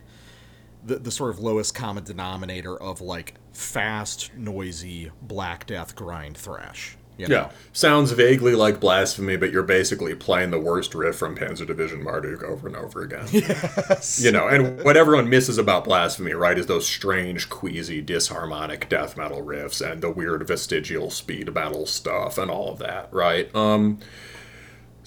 [0.85, 6.97] the, the sort of lowest common denominator of like fast, noisy Black Death grind thrash?
[7.19, 7.35] You know?
[7.35, 12.01] Yeah, sounds vaguely like blasphemy, but you're basically playing the worst riff from Panzer Division
[12.01, 13.27] Marduk over and over again.
[13.33, 14.21] Yes.
[14.23, 19.17] You know, and what everyone misses about blasphemy, right, is those strange, queasy, disharmonic death
[19.17, 23.53] metal riffs and the weird vestigial speed metal stuff and all of that, right?
[23.55, 23.99] Um,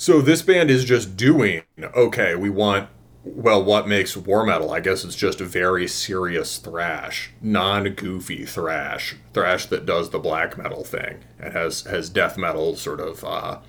[0.02, 2.34] so this band is just doing okay.
[2.34, 2.90] We want
[3.24, 4.72] well, what makes war metal?
[4.72, 10.84] I guess it's just very serious thrash, non-goofy thrash, thrash that does the black metal
[10.84, 13.60] thing and has has death metal sort of uh,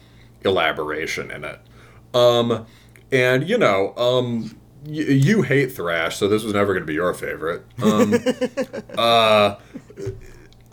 [0.42, 1.60] elaboration in it.
[2.14, 2.64] Um,
[3.12, 6.94] and you know, um, y- you hate thrash, so this was never going to be
[6.94, 7.62] your favorite.
[7.82, 8.14] Um,
[8.96, 9.56] uh,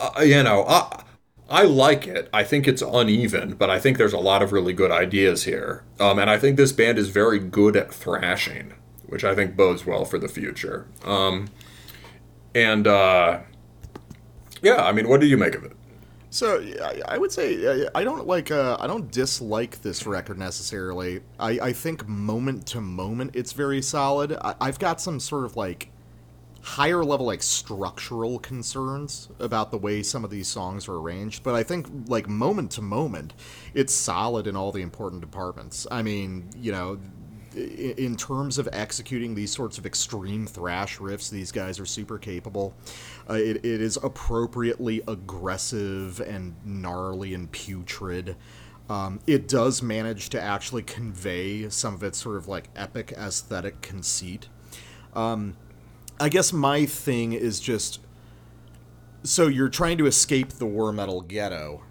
[0.00, 1.04] uh, you know, I,
[1.50, 2.30] I like it.
[2.32, 5.82] I think it's uneven, but I think there's a lot of really good ideas here.
[5.98, 8.74] Um, and I think this band is very good at thrashing,
[9.06, 10.86] which I think bodes well for the future.
[11.04, 11.48] Um,
[12.54, 13.40] and uh,
[14.62, 15.72] yeah, I mean, what do you make of it?
[16.32, 16.64] So
[17.08, 21.22] I, would say I don't like uh, I don't dislike this record necessarily.
[21.40, 24.38] I, I think moment to moment it's very solid.
[24.40, 25.90] I, I've got some sort of like
[26.62, 31.54] higher level like structural concerns about the way some of these songs are arranged, but
[31.54, 33.34] I think like moment to moment
[33.74, 35.86] it's solid in all the important departments.
[35.90, 36.98] I mean, you know,
[37.54, 42.74] in terms of executing these sorts of extreme thrash riffs, these guys are super capable.
[43.28, 48.36] Uh, it, it is appropriately aggressive and gnarly and putrid.
[48.88, 53.80] Um, it does manage to actually convey some of its sort of like epic aesthetic
[53.80, 54.48] conceit.
[55.14, 55.56] Um,
[56.20, 57.98] I guess my thing is just
[59.22, 61.82] so you're trying to escape the war metal ghetto.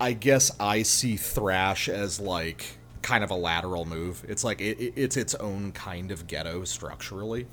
[0.00, 4.24] I guess I see thrash as like kind of a lateral move.
[4.28, 7.46] It's like it, it- it's its own kind of ghetto structurally.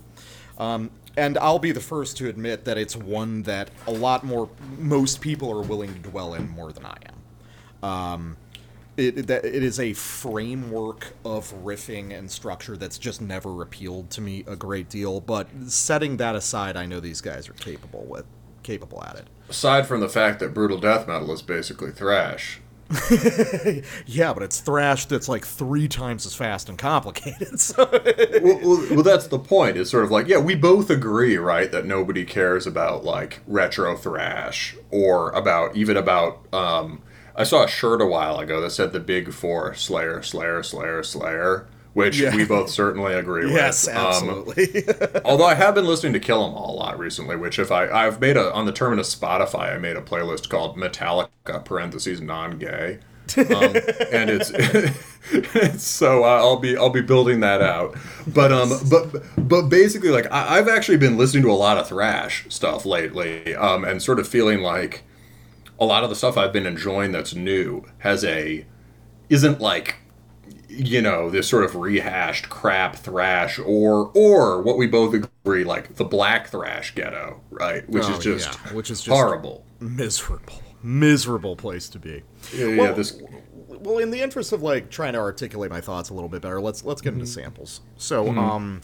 [0.58, 4.50] Um, and I'll be the first to admit that it's one that a lot more
[4.78, 7.90] most people are willing to dwell in more than I am.
[7.90, 8.38] Um,
[9.00, 14.22] it, that it is a framework of riffing and structure that's just never appealed to
[14.22, 15.22] me a great deal.
[15.22, 18.26] But setting that aside, I know these guys are capable with
[18.64, 19.28] capable at it.
[19.50, 22.62] Aside from the fact that brutal death metal is basically thrash,
[24.06, 27.60] Yeah, but it's thrash that's like three times as fast and complicated.
[27.70, 29.78] So well, well, well, that's the point.
[29.78, 33.96] It's sort of like, yeah, we both agree, right, that nobody cares about like retro
[33.96, 36.52] thrash or about even about.
[36.54, 37.02] Um,
[37.40, 41.02] I saw a shirt a while ago that said the Big Four: Slayer, Slayer, Slayer,
[41.04, 42.36] Slayer, which Yeah.
[42.36, 43.96] we both certainly agree yes, with.
[43.96, 44.84] Yes, absolutely.
[45.26, 47.88] although I have been listening to Kill 'Em All a lot recently, which if I
[47.90, 53.00] I've made a on the Terminus Spotify, I made a playlist called Metallica parentheses non-gay.
[53.38, 53.46] um,
[54.12, 54.52] and it's,
[55.32, 57.96] it's so uh, I'll be I'll be building that out,
[58.28, 61.88] but um but but basically like I, I've actually been listening to a lot of
[61.88, 65.04] thrash stuff lately, um and sort of feeling like
[65.80, 68.66] a lot of the stuff I've been enjoying that's new has a
[69.30, 69.96] isn't like
[70.68, 75.96] you know this sort of rehashed crap thrash or or what we both agree like
[75.96, 80.62] the black thrash ghetto right which Oh, is just yeah, which is just- horrible miserable,
[80.84, 82.22] miserable place to be.
[82.54, 83.22] yeah, yeah this
[83.68, 86.60] well, in the interest of like trying to articulate my thoughts a little bit better,
[86.60, 87.80] let's let's get into samples.
[87.96, 88.82] So, um,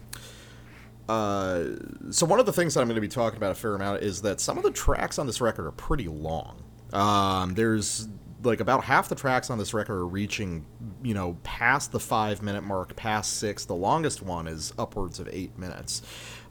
[1.09, 1.65] uh,
[2.11, 4.03] so one of the things that I'm going to be talking about a fair amount
[4.03, 6.63] is that some of the tracks on this record are pretty long.
[6.95, 8.07] Um, there's
[8.43, 10.65] like about half the tracks on this record are reaching,
[11.03, 13.65] you know, past the five minute mark, past six.
[13.65, 16.01] The longest one is upwards of eight minutes,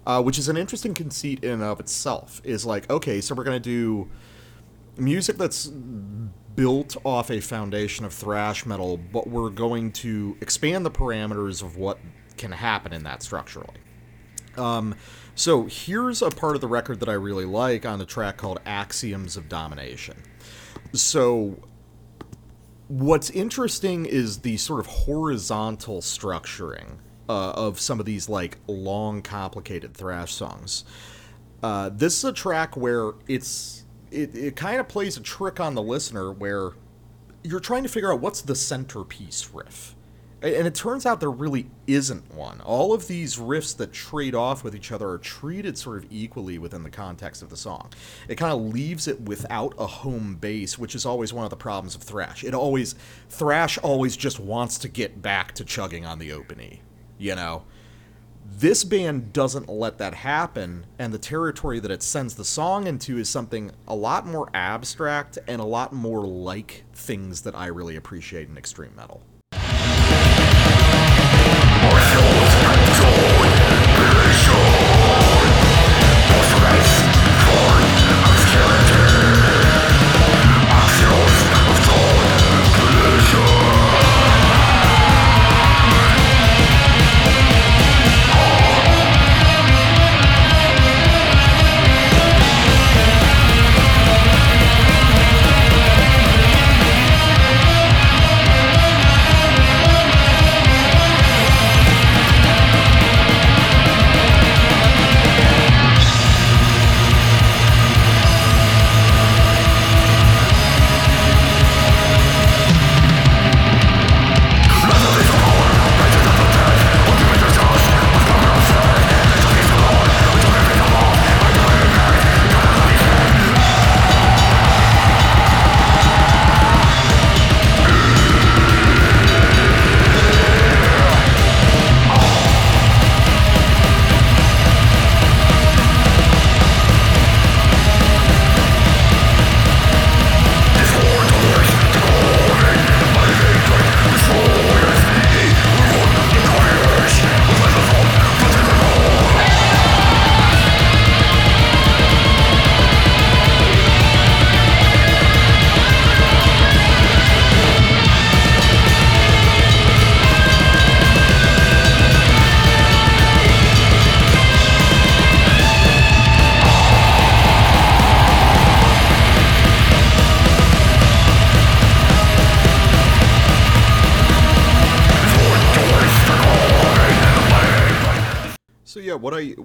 [0.07, 2.41] uh, which is an interesting conceit in and of itself.
[2.45, 4.11] Is like, okay, so we're to do
[4.97, 10.91] music that's built off a foundation of thrash metal, but we're going to expand the
[10.91, 11.99] parameters of what
[12.37, 13.77] can happen in that structurally.
[14.57, 14.95] Um,
[15.35, 18.61] so here's a part of the record that I really like on the track called
[18.65, 20.23] Axioms of Domination.
[20.93, 21.59] So
[22.89, 29.23] what's interesting is the sort of horizontal structuring uh, of some of these like long,
[29.23, 30.85] complicated thrash songs.
[31.63, 35.75] Uh, this is a track where it's it, it kind of plays a trick on
[35.75, 36.73] the listener where
[37.43, 39.94] you're trying to figure out what's the centerpiece riff.
[40.43, 42.61] And it turns out there really isn't one.
[42.61, 46.59] All of these riffs that trade off with each other are treated sort of equally
[46.59, 47.91] within the context of the song.
[48.29, 51.57] It kind of leaves it without a home base, which is always one of the
[51.57, 52.45] problems of thrash.
[52.45, 52.95] It always
[53.31, 56.83] thrash always just wants to get back to chugging on the open E,
[57.17, 57.63] you know.
[58.57, 63.19] This band doesn't let that happen, and the territory that it sends the song into
[63.19, 67.97] is something a lot more abstract and a lot more like things that I really
[67.97, 69.23] appreciate in extreme metal.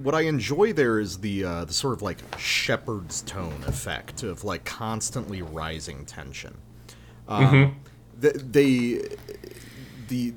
[0.09, 4.43] What I enjoy there is the uh, the sort of like Shepard's tone effect of
[4.43, 6.57] like constantly rising tension.
[7.27, 7.79] Um,
[8.19, 9.03] th- they
[10.07, 10.33] the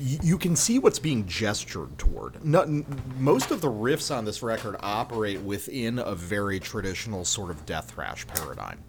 [0.00, 2.42] you can see what's being gestured toward.
[2.42, 2.86] No, n-
[3.18, 7.90] most of the riffs on this record operate within a very traditional sort of death
[7.90, 8.82] thrash paradigm.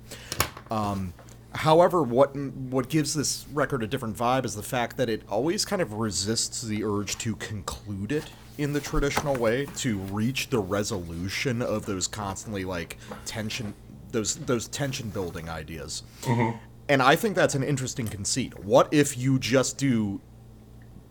[0.71, 1.13] Um,
[1.53, 5.65] however, what what gives this record a different vibe is the fact that it always
[5.65, 10.59] kind of resists the urge to conclude it in the traditional way to reach the
[10.59, 13.73] resolution of those constantly like tension
[14.11, 16.03] those those tension building ideas.
[16.23, 16.57] Mm-hmm.
[16.89, 18.57] And I think that's an interesting conceit.
[18.63, 20.21] What if you just do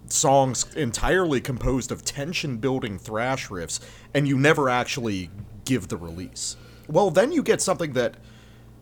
[0.09, 3.81] songs entirely composed of tension building thrash riffs
[4.14, 5.31] and you never actually
[5.64, 6.56] give the release?
[6.89, 8.14] Well, then you get something that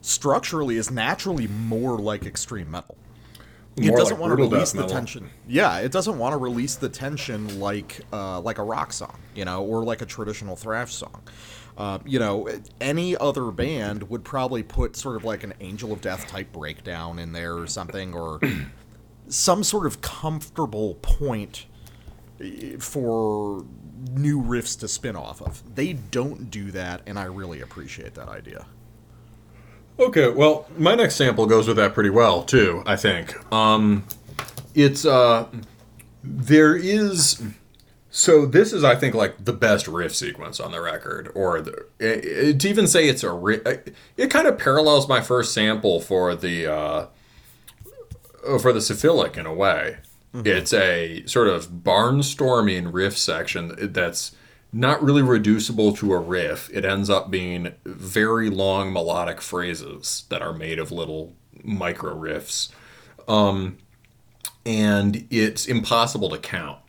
[0.02, 2.96] structurally is naturally more like extreme metal.
[3.76, 4.90] It doesn't like want to release the metal.
[4.90, 5.30] tension.
[5.48, 9.44] Yeah, it doesn't want to release the tension like uh, like a rock song, you
[9.44, 11.22] know, or like a traditional thrash song.
[11.76, 12.48] Uh, you know,
[12.80, 17.18] any other band would probably put sort of like an Angel of Death type breakdown
[17.18, 18.40] in there or something, or
[19.28, 21.66] some sort of comfortable point
[22.40, 23.64] eh, for
[24.12, 25.74] new riffs to spin off of.
[25.74, 28.66] They don't do that, and I really appreciate that idea.
[29.98, 32.82] Okay, well, my next sample goes with that pretty well too.
[32.86, 33.34] I think.
[33.52, 34.04] Um,
[34.74, 35.46] it's uh,
[36.22, 37.42] there is.
[38.10, 41.86] So this is, I think, like the best riff sequence on the record, or the,
[41.98, 43.62] it, it- to even say it's a riff,
[44.16, 47.06] it kind of parallels my first sample for the uh,
[48.60, 49.98] for the syphilic in a way.
[50.46, 54.34] It's a sort of barnstorming riff section that's
[54.74, 56.68] not really reducible to a riff.
[56.72, 62.70] It ends up being very long melodic phrases that are made of little micro riffs.
[63.28, 63.78] Um,
[64.66, 66.80] and it's impossible to count.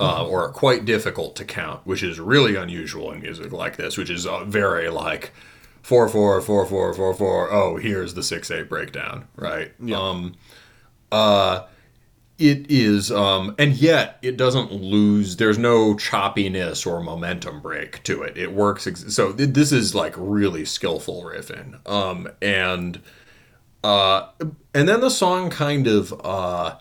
[0.00, 4.10] Uh, or quite difficult to count, which is really unusual in music like this, which
[4.10, 5.32] is uh, very like
[5.82, 7.52] four four four four four four.
[7.52, 9.70] Oh, here's the six eight breakdown, right?
[9.94, 10.34] Um,
[11.12, 11.66] uh,
[12.38, 15.36] it is, um, and yet it doesn't lose.
[15.36, 18.36] There's no choppiness or momentum break to it.
[18.36, 18.86] It works.
[18.86, 21.86] Ex- so th- this is like really skillful riffing.
[21.88, 23.00] Um, and
[23.84, 24.28] uh,
[24.74, 26.76] and then the song kind of uh,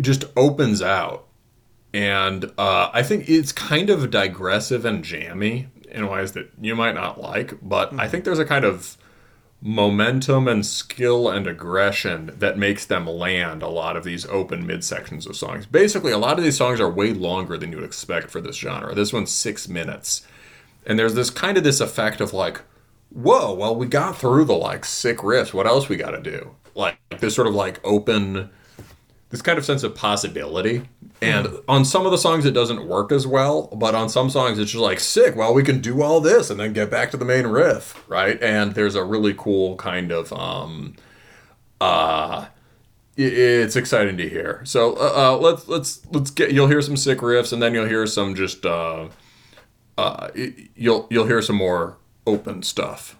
[0.00, 1.26] just opens out,
[1.94, 6.94] and uh, I think it's kind of digressive and jammy in ways that you might
[6.94, 7.54] not like.
[7.62, 8.96] But I think there's a kind of
[9.62, 15.28] momentum and skill and aggression that makes them land a lot of these open midsections
[15.28, 15.66] of songs.
[15.66, 18.56] Basically, a lot of these songs are way longer than you would expect for this
[18.56, 18.94] genre.
[18.94, 20.26] This one's six minutes.
[20.86, 22.62] And there's this kind of this effect of like,
[23.10, 25.52] whoa, well, we got through the like sick riffs.
[25.52, 26.54] What else we got to do?
[26.74, 28.48] Like this sort of like open,
[29.30, 30.82] this kind of sense of possibility.
[31.22, 33.68] And on some of the songs, it doesn't work as well.
[33.68, 35.36] But on some songs, it's just like sick.
[35.36, 38.40] Well, we can do all this and then get back to the main riff, right?
[38.42, 40.96] And there's a really cool kind of um,
[41.80, 42.46] uh,
[43.16, 44.62] it's exciting to hear.
[44.64, 46.52] So uh, uh, let's let's let's get.
[46.52, 48.64] You'll hear some sick riffs, and then you'll hear some just.
[48.64, 49.08] Uh,
[49.98, 50.28] uh,
[50.74, 53.16] you'll you'll hear some more open stuff.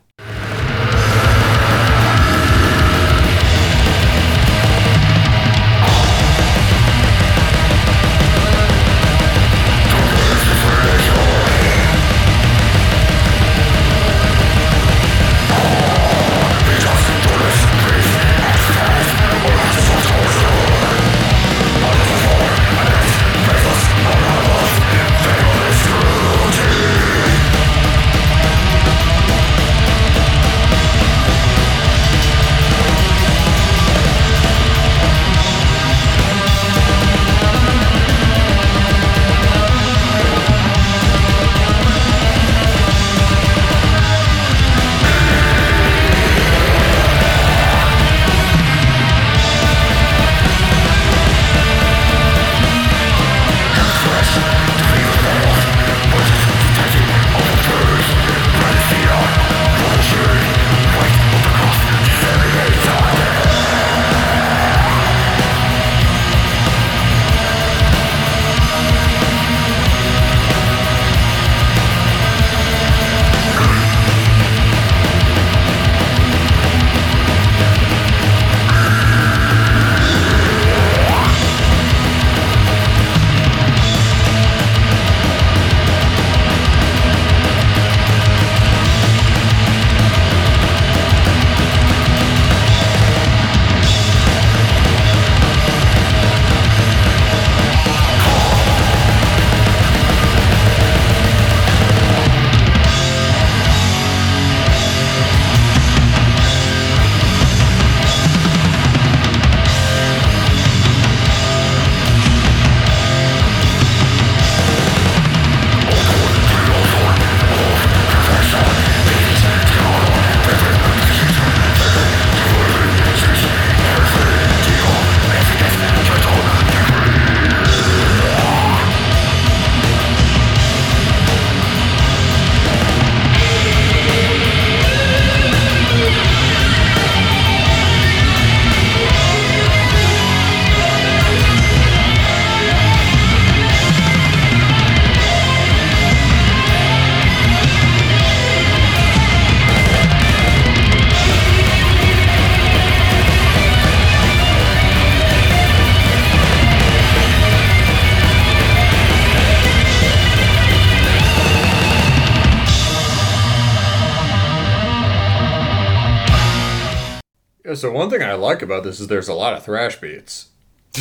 [167.80, 170.48] So one thing I like about this is there's a lot of thrash beats.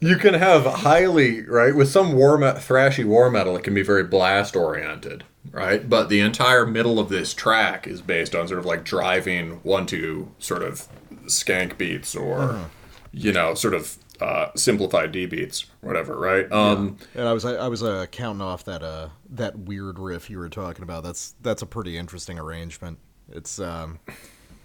[0.00, 3.56] you can have highly right with some war me- thrashy war metal.
[3.56, 5.88] It can be very blast oriented, right?
[5.88, 9.86] But the entire middle of this track is based on sort of like driving one
[9.86, 10.88] two sort of
[11.24, 12.62] skank beats or hmm.
[13.12, 16.50] you know sort of uh, simplified D beats, whatever, right?
[16.52, 20.30] Um, And I was I, I was uh, counting off that uh that weird riff
[20.30, 21.02] you were talking about.
[21.04, 22.98] That's that's a pretty interesting arrangement.
[23.30, 23.98] It's um,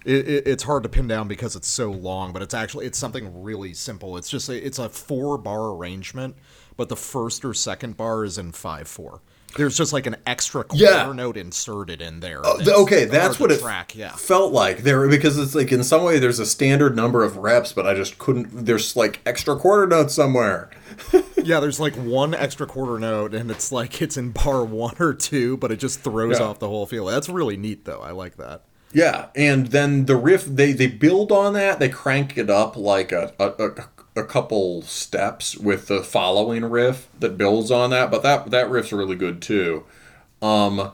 [0.05, 2.97] it, it, it's hard to pin down because it's so long, but it's actually it's
[2.97, 4.17] something really simple.
[4.17, 6.35] It's just a, it's a four bar arrangement,
[6.77, 9.21] but the first or second bar is in five four.
[9.57, 11.11] There's just like an extra quarter Yeah.
[11.11, 12.41] note inserted in there.
[12.43, 13.95] Oh, Th- okay, that's what it track.
[13.95, 17.37] Yeah, felt like there because it's like in some way there's a standard number of
[17.37, 18.65] reps, but I just couldn't.
[18.65, 20.69] There's like extra quarter notes somewhere.
[21.37, 21.59] yeah.
[21.59, 25.57] There's like one extra quarter note, and it's like it's in bar one or two,
[25.57, 26.45] but it just throws Yeah.
[26.45, 27.05] off the whole feel.
[27.05, 28.01] That's really neat, though.
[28.01, 28.63] I like that.
[28.93, 31.79] Yeah, and then the riff they they build on that.
[31.79, 33.69] They crank it up like a a, a,
[34.19, 38.11] a couple steps with the following riff that builds on that.
[38.11, 39.85] But that that riff's really good too.
[40.41, 40.91] Um,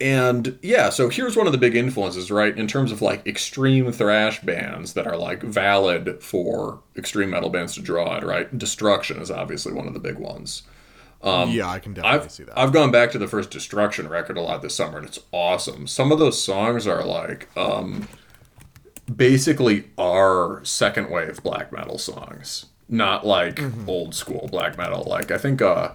[0.00, 2.56] and yeah, so here's one of the big influences, right?
[2.56, 7.74] In terms of like extreme thrash bands that are like valid for extreme metal bands
[7.74, 8.56] to draw it, right?
[8.56, 10.62] Destruction is obviously one of the big ones.
[11.22, 12.58] Um, yeah, I can definitely I've see that.
[12.58, 15.86] I've gone back to the first Destruction record a lot this summer, and it's awesome.
[15.86, 18.08] Some of those songs are like um,
[19.14, 23.88] basically our second wave black metal songs, not like Mm-hmm.
[23.88, 25.04] old school black metal.
[25.04, 25.92] Like I think uh,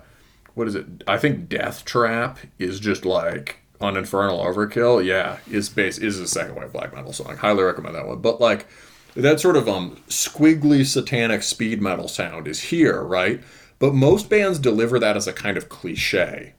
[0.54, 0.86] what is it?
[1.08, 5.04] I think Death Trap is just like on Infernal Overkill.
[5.06, 7.38] Yeah, is base is a second wave black metal song.
[7.38, 8.20] Highly recommend that one.
[8.20, 8.68] But like
[9.16, 13.42] that sort of um squiggly satanic speed metal sound is here, right?
[13.80, 16.54] But most bands deliver that as a kind of cliche.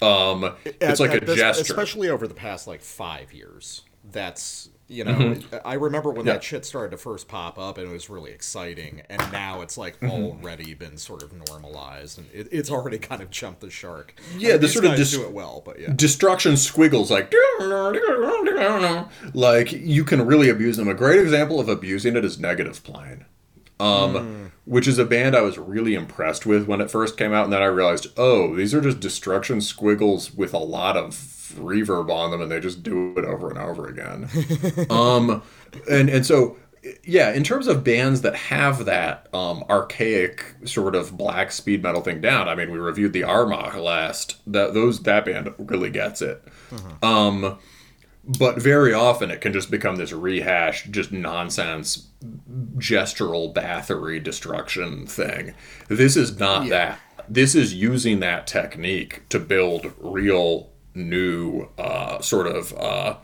[0.00, 1.62] Um, it's like a this- gesture.
[1.62, 3.82] especially over the past like five years.
[4.12, 6.26] That's you know, I remember when Mm-hmm.
[6.28, 6.32] Yeah.
[6.34, 9.02] that shit started to first pop up, and it was really exciting.
[9.10, 10.10] And now it's like Mm-hmm.
[10.44, 14.14] already been sort of normalized, and it, it's already kind of jumped the shark.
[14.36, 17.32] Yeah, the these sort of dis- do it well, but yeah, destruction squiggles like
[19.34, 23.24] like you can really abuse them a great example of abusing it is negative plane
[23.80, 27.44] um which is a band i was really impressed with when it first came out
[27.44, 31.14] and then i realized oh these are just destruction squiggles with a lot of
[31.58, 34.28] reverb on them and they just do it over and over again.
[34.90, 35.42] Um
[35.90, 36.56] and and so
[37.04, 42.00] yeah in terms of bands that have that um archaic sort of black speed metal
[42.00, 44.36] thing down i mean we reviewed the armagh last.
[44.46, 46.42] That those that band really gets it.
[47.02, 47.58] Um
[48.38, 52.08] but very often it can just become this rehashed just nonsense
[52.76, 55.54] gestural battery destruction thing
[55.88, 62.46] this is not that this is using that technique to build real new uh, sort
[62.46, 63.16] of uh,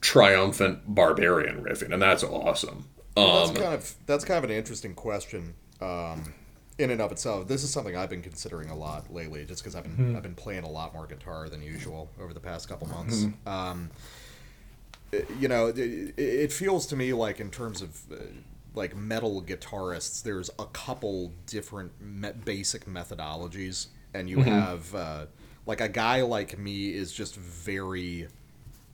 [0.00, 2.86] triumphant barbarian riffing and that's awesome
[3.16, 5.54] Well, um, that's kind of that's kind of an interesting question.
[5.80, 6.34] Um,
[6.78, 9.74] in and of itself, this is something I've been considering a lot lately, just because
[9.74, 10.16] I've been Hmm.
[10.16, 13.24] I've been playing a lot more guitar than usual over the past couple months.
[13.24, 13.48] Hmm.
[13.48, 13.90] Um,
[15.38, 15.78] you know, it,
[16.18, 18.16] it feels to me like in terms of uh,
[18.74, 24.48] like metal guitarists, there's a couple different me- basic methodologies, and you Mm-hmm.
[24.50, 25.26] have uh,
[25.66, 28.28] like a guy like me is just very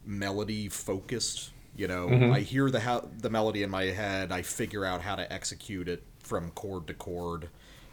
[0.05, 1.52] melody focused.
[1.76, 2.32] You know, Mm-hmm.
[2.32, 5.88] I hear the how the melody in my head, I figure out how to execute
[5.88, 7.51] it from chord to chord,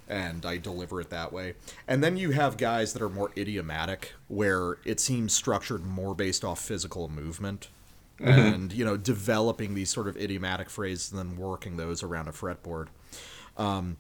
[0.08, 1.56] and I deliver it that way.
[1.88, 6.46] And then you have guys that are more idiomatic, where it seems structured more based
[6.46, 7.68] off physical movement.
[8.20, 8.30] Mm-hmm.
[8.30, 12.32] And you know, developing these sort of idiomatic phrases and then working those around a
[12.32, 12.88] fretboard.
[13.58, 13.98] Um,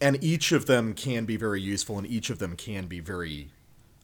[0.00, 3.50] and each of them can be very useful and each of them can be very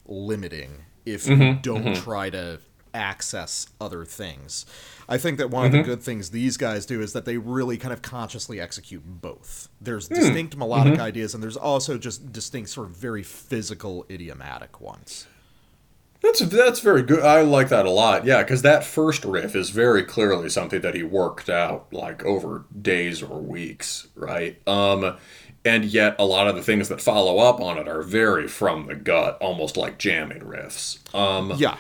[0.06, 1.60] limiting if you mm-hmm.
[1.60, 2.02] don't mm-hmm.
[2.02, 2.60] try to
[2.94, 4.66] access other things.
[5.08, 7.76] I think that one of the good things these guys do is that they really
[7.76, 9.68] kind of consciously execute both.
[9.80, 10.14] There's hmm.
[10.14, 15.26] distinct melodic ideas and there's also just distinct sort of very physical idiomatic ones.
[16.22, 17.22] That's that's very good.
[17.24, 18.24] I like that a lot.
[18.24, 22.64] Yeah, because that first riff is very clearly something that he worked out like over
[22.82, 24.60] days or weeks, right?
[24.66, 25.16] Um,
[25.64, 28.86] and yet a lot of the things that follow up on it are very from
[28.86, 30.98] the gut, almost like jamming riffs.
[31.14, 31.76] Um, Yeah.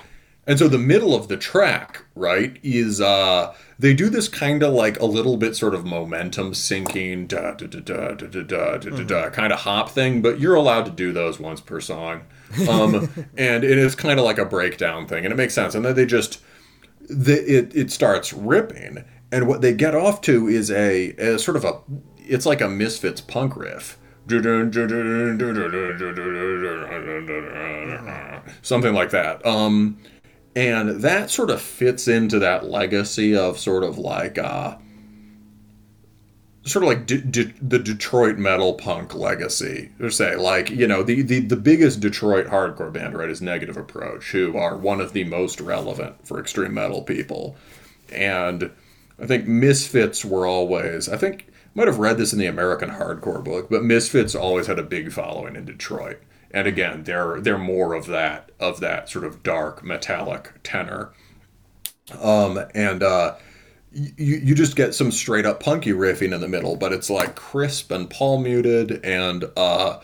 [0.46, 4.72] and so the middle of the track, right, is uh they do this kind of
[4.72, 8.76] like a little bit sort of momentum sinking da da da da da da da
[8.78, 11.80] da da da kind of hop thing, but you're allowed to do those once per
[11.80, 12.22] song.
[12.68, 15.74] Um and it is kind of like a breakdown thing and it makes sense.
[15.74, 16.40] And then they just
[17.08, 21.56] the, it it starts ripping and what they get off to is a, a sort
[21.56, 21.80] of a
[22.18, 23.98] it's like a misfits punk riff
[28.60, 29.98] something like that um
[30.58, 34.76] and that sort of fits into that legacy of sort of like uh,
[36.68, 41.40] sort of like the Detroit metal punk legacy, or say like you know the, the
[41.40, 45.60] the biggest Detroit hardcore band right is Negative Approach, who are one of the most
[45.60, 47.56] relevant for extreme metal people,
[48.10, 48.70] and
[49.20, 53.42] I think Misfits were always I think might have read this in the American Hardcore
[53.44, 56.20] book, but Misfits always had a big following in Detroit,
[56.50, 61.12] and again they're they're more of that of that sort of dark metallic tenor,
[62.20, 63.02] um and.
[63.02, 63.34] uh
[64.16, 67.34] you, you just get some straight up punky riffing in the middle, but it's like
[67.34, 70.00] crisp and palm muted, and uh,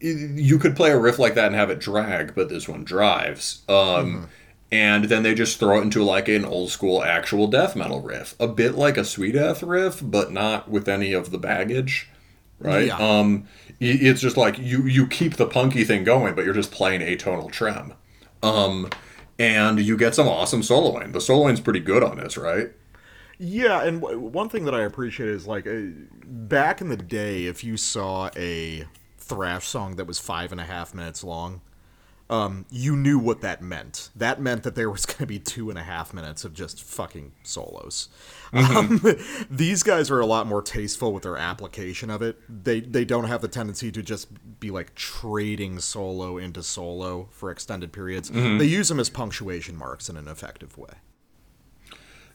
[0.00, 3.62] you could play a riff like that and have it drag, but this one drives.
[3.68, 4.24] Um, mm-hmm.
[4.72, 8.34] And then they just throw it into like an old school actual death metal riff,
[8.40, 12.08] a bit like a Swedeath riff, but not with any of the baggage,
[12.58, 12.88] right?
[12.88, 12.96] Yeah.
[12.96, 13.46] Um,
[13.78, 17.52] it's just like you you keep the punky thing going, but you're just playing atonal
[17.52, 17.94] trem.
[18.42, 18.90] Um,
[19.38, 21.12] and you get some awesome soloing.
[21.12, 22.70] The soloing's pretty good on this, right?
[23.38, 25.80] Yeah, and w- one thing that I appreciate is like uh,
[26.24, 28.86] back in the day, if you saw a
[29.18, 31.60] thrash song that was five and a half minutes long,
[32.30, 34.10] um, you knew what that meant.
[34.16, 36.82] That meant that there was going to be two and a half minutes of just
[36.82, 38.08] fucking solos.
[38.52, 39.06] Mm-hmm.
[39.06, 42.40] Um, these guys are a lot more tasteful with their application of it.
[42.48, 44.28] They they don't have the tendency to just
[44.60, 48.30] be like trading solo into solo for extended periods.
[48.30, 48.58] Mm-hmm.
[48.58, 50.94] They use them as punctuation marks in an effective way.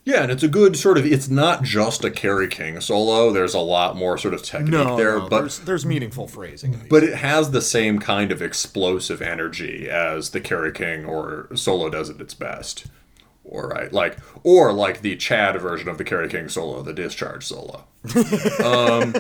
[0.10, 1.06] Yeah, and it's a good sort of.
[1.06, 3.32] It's not just a Kerry King solo.
[3.32, 6.88] There's a lot more sort of technique no, there, no, but there's, there's meaningful phrasing.
[6.90, 11.92] But it has the same kind of explosive energy as the Kerry King or solo
[11.92, 12.88] does at its best.
[13.44, 17.46] Or right, like or like the Chad version of the Kerry King solo, the Discharge
[17.46, 17.86] solo.
[18.64, 19.14] um,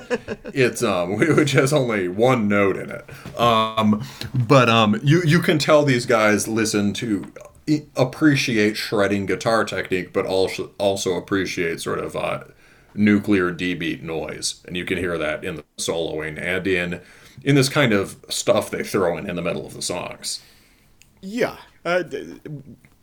[0.53, 3.39] it's um, which has only one note in it.
[3.39, 4.03] Um,
[4.33, 7.31] but um, you you can tell these guys listen to
[7.95, 12.43] appreciate shredding guitar technique, but also also appreciate sort of uh,
[12.93, 17.01] nuclear D beat noise, and you can hear that in the soloing and in
[17.43, 20.41] in this kind of stuff they throw in in the middle of the songs.
[21.21, 22.03] Yeah, uh,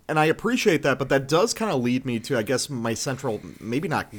[0.08, 2.94] and I appreciate that, but that does kind of lead me to, I guess, my
[2.94, 4.12] central maybe not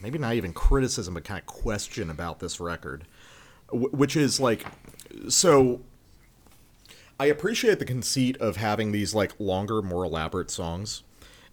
[0.00, 3.06] maybe not even criticism, but kind of question about this record,
[3.70, 4.64] which is like
[5.28, 5.80] so
[7.18, 11.02] I appreciate the conceit of having these like longer, more elaborate songs.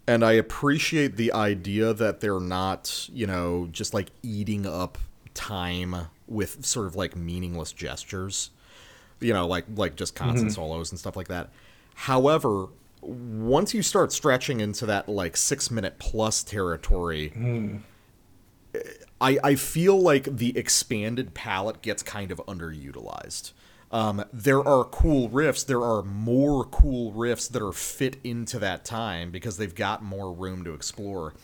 [0.06, 4.98] And I appreciate the idea that they're not, you know, just like eating up
[5.34, 5.95] time
[6.27, 8.49] with sort of like meaningless gestures.
[9.22, 10.56] You know, like like just constant mm-hmm.
[10.56, 11.49] solos and stuff like that.
[11.95, 12.68] However,
[13.02, 17.80] once you start stretching into that like 6 minute plus territory, mm.
[19.22, 23.53] I I feel like the expanded palette gets kind of underutilized
[23.93, 25.65] um, there are cool riffs.
[25.65, 30.33] There are more cool riffs that are fit into that time because they've got more
[30.33, 31.35] room to explore.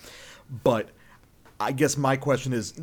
[0.63, 0.89] But
[1.59, 2.73] I guess my question is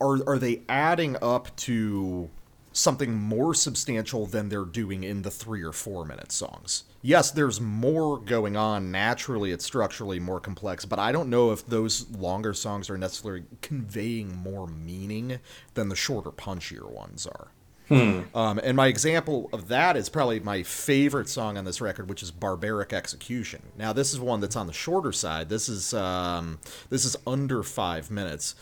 [0.00, 2.30] are, are they adding up to
[2.72, 6.84] something more substantial than they're doing in the three or four minute songs?
[7.02, 8.92] Yes, there's more going on.
[8.92, 13.44] Naturally, it's structurally more complex, but I don't know if those longer songs are necessarily
[13.60, 15.40] conveying more meaning
[15.74, 17.48] than the shorter, punchier ones are.
[17.88, 18.22] Hmm.
[18.34, 22.22] Um, and my example of that is probably my favorite song on this record, which
[22.22, 25.48] is "Barbaric Execution." Now, this is one that's on the shorter side.
[25.48, 26.58] This is um,
[26.90, 28.56] this is under five minutes,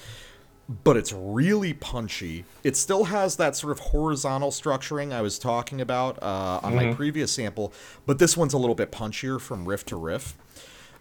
[0.68, 2.44] but it's really punchy.
[2.62, 6.88] It still has that sort of horizontal structuring I was talking about uh, on mm-hmm.
[6.88, 7.72] my previous sample,
[8.04, 10.36] but this one's a little bit punchier from riff to riff.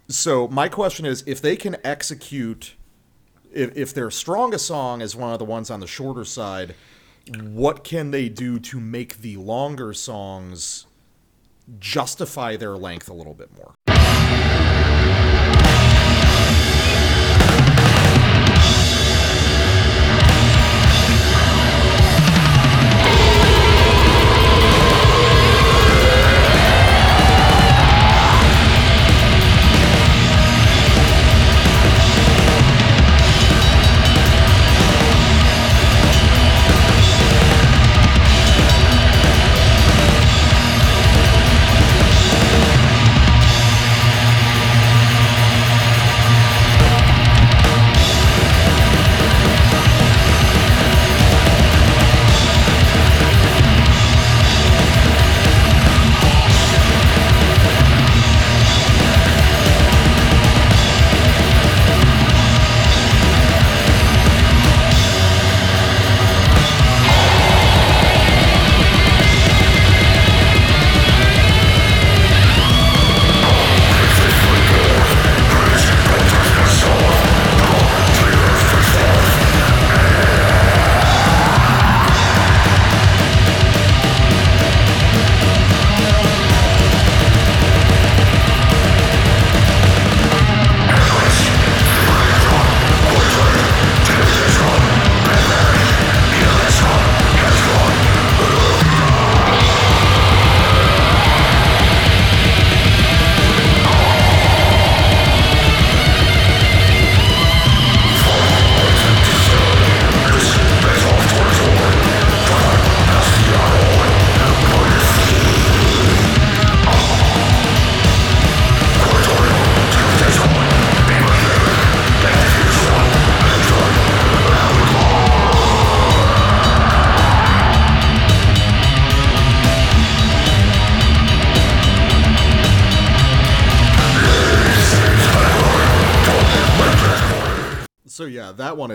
[0.08, 2.76] So my question is, if they can execute,
[3.54, 6.76] if, if their strongest song is one of the ones on the shorter side
[7.30, 10.86] what can they do to make the longer songs
[11.80, 13.76] justify their length a little bit more?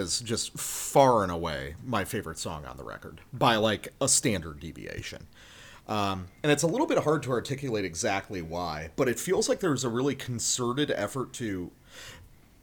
[0.08, 4.60] Is just far and away my favorite song on the record by like a standard
[4.60, 5.26] deviation.
[5.86, 9.60] Um, and it's a little bit hard to articulate exactly why, but it feels like
[9.60, 11.70] there's a really concerted effort to.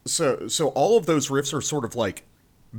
[0.05, 2.23] So, so all of those riffs are sort of like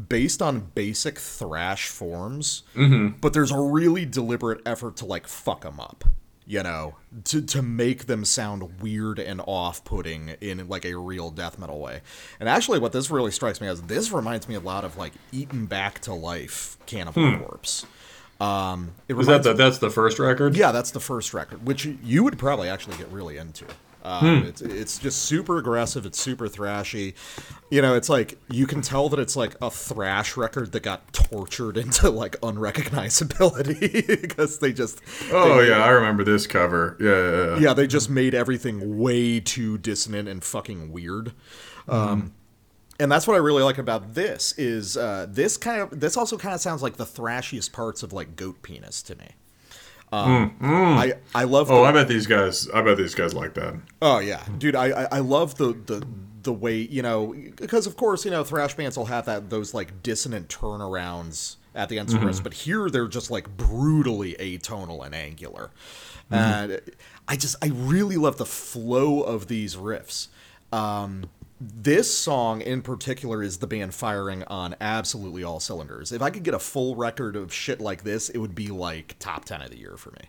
[0.08, 2.62] based on basic thrash forms,
[3.20, 6.04] but there's a really deliberate effort to like fuck them up,
[6.46, 6.94] you know,
[7.24, 12.00] to to make them sound weird and off-putting in like a real death metal way.
[12.38, 15.12] And actually, what this really strikes me as this reminds me a lot of like
[15.32, 17.84] Eaten Back to Life, Cannibal Corpse.
[18.40, 20.56] Um, it Is that the, that's the first record?
[20.56, 23.64] yeah, that's the first record, which you would probably actually get really into.
[24.06, 26.06] Um, it's, it's just super aggressive.
[26.06, 27.14] It's super thrashy.
[27.70, 31.12] You know, it's like you can tell that it's like a thrash record that got
[31.12, 35.00] tortured into like unrecognizability because they just
[35.32, 36.96] Oh they- yeah, I remember this cover.
[37.00, 37.68] Yeah, yeah, yeah.
[37.68, 41.32] yeah they just made everything way too dissonant and fucking weird.
[41.88, 42.32] Um,
[42.98, 46.38] and that's what I really like about this is uh, this kind of this also
[46.38, 49.30] kind of sounds like the thrashiest parts of like Goat Penis to me.
[50.12, 52.68] Um, I I love Oh, the- I bet these guys.
[52.70, 53.74] I bet these guys like that.
[54.00, 56.06] Oh yeah, dude, I I, I love the the
[56.42, 59.74] the way you know because of course you know thrash bands will have that those
[59.74, 65.04] like dissonant turnarounds at the end of riffs, but here they're just like brutally atonal
[65.04, 65.70] and angular,
[66.30, 66.80] and
[67.28, 70.28] I just I really love the flow of these riffs.
[70.72, 71.28] Um,
[71.60, 76.12] this song in particular is the band firing on absolutely all cylinders.
[76.12, 79.16] If I could get a full record of shit like this, it would be like
[79.18, 80.28] top ten of the year for me.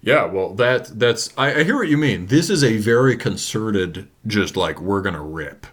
[0.00, 1.30] Yeah, well, that that's.
[1.36, 2.26] I, I hear what you mean.
[2.26, 5.66] This is a very concerted, just like we're gonna rip,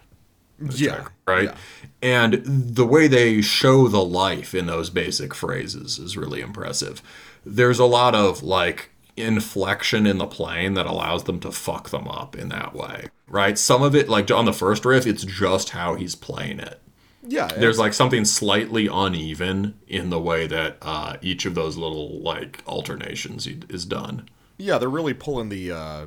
[0.60, 1.44] Yeah, right?
[1.44, 1.56] yeah.
[2.02, 7.00] And the way they show the life in those basic phrases is really impressive.
[7.46, 12.08] There's a lot of like inflection in the playing that allows them to fuck them
[12.08, 13.58] up in that way, right?
[13.58, 16.80] Some of it, like on the first riff, it's just how he's playing it.
[17.26, 22.20] Yeah, There's like something slightly uneven in the way that uh, each of those little
[22.20, 24.28] like alternations is done.
[24.58, 25.72] Yeah, they're really pulling the.
[25.72, 26.06] Uh,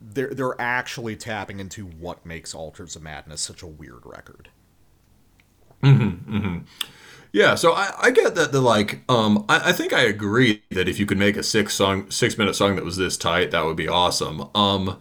[0.00, 4.50] they're they're actually tapping into what makes Altars of Madness such a weird record.
[7.32, 10.88] Yeah, so I, I get that the like um I, I think I agree that
[10.88, 13.64] if you could make a six song six minute song that was this tight, that
[13.64, 14.48] would be awesome.
[14.54, 14.98] Um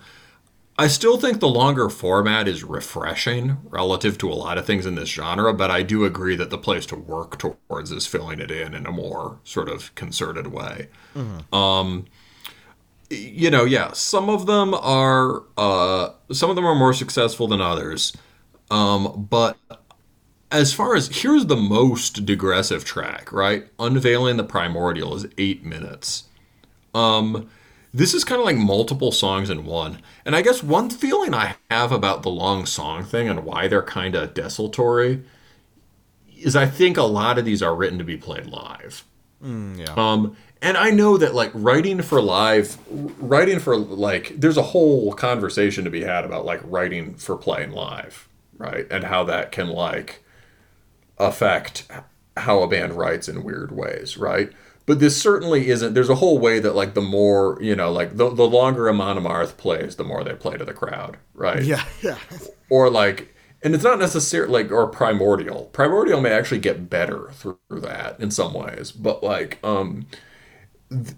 [0.80, 4.94] I still think the longer format is refreshing relative to a lot of things in
[4.94, 8.52] this genre, but I do agree that the place to work towards is filling it
[8.52, 10.90] in in a more sort of concerted way.
[11.52, 12.06] Um,
[13.10, 17.62] you know, yeah, some of them are uh, some of them are more successful than
[17.62, 18.14] others,
[18.70, 19.58] um, but
[20.52, 23.68] as far as here's the most digressive track, right?
[23.80, 26.26] Unveiling the Primordial is eight minutes.
[26.94, 27.50] Um,
[27.94, 30.00] this is kind of like multiple songs in one.
[30.26, 33.84] And I guess one feeling I have about the long song thing and why they're
[33.84, 35.24] kind of desultory
[36.38, 39.04] is I think a lot of these are written to be played live.
[39.42, 39.94] yeah.
[39.96, 45.14] Um, and I know that like writing for live, writing for like, there's a whole
[45.14, 48.88] conversation to be had about like writing for playing live, right?
[48.90, 50.24] And how that can like
[51.20, 51.88] affect
[52.38, 54.52] how a band writes in weird ways, right?
[54.86, 55.94] But this certainly isn't.
[55.94, 59.18] There's a whole way that like the more you know, like the the longer Amon
[59.18, 61.64] Amarth plays, the more they play to the crowd, right?
[61.64, 62.18] yeah, yeah.
[62.70, 63.34] or like
[63.64, 68.30] and it's not necessarily like or primordial primordial may actually get better through that in
[68.32, 70.06] some ways but like um
[70.90, 71.16] th-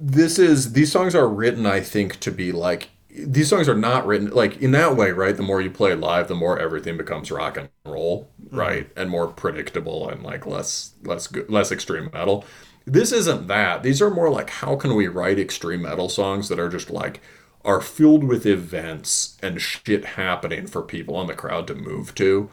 [0.00, 4.06] this is these songs are written i think to be like these songs are not
[4.06, 7.30] written like in that way right the more you play live the more everything becomes
[7.30, 12.44] rock and roll right and more predictable and like less less good less extreme metal
[12.84, 16.60] this isn't that these are more like how can we write extreme metal songs that
[16.60, 17.20] are just like
[17.64, 22.50] are filled with events and shit happening for people in the crowd to move to.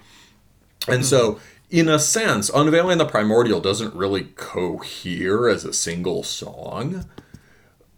[0.87, 1.39] And so,
[1.69, 7.05] in a sense, Unveiling the Primordial doesn't really cohere as a single song,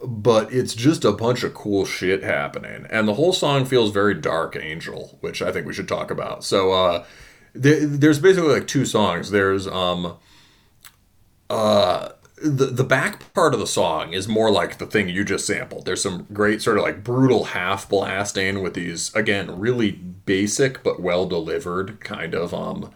[0.04, 2.88] but it's just a bunch of cool shit happening.
[2.90, 6.44] And the whole song feels very Dark Angel, which I think we should talk about.
[6.44, 7.06] So, uh,
[7.54, 9.32] th- there's basically like two songs.
[9.32, 10.18] There's, um,
[11.50, 12.10] uh,
[12.44, 15.86] the the back part of the song is more like the thing you just sampled.
[15.86, 21.00] There's some great sort of like brutal half blasting with these again really basic but
[21.00, 22.92] well delivered kind of um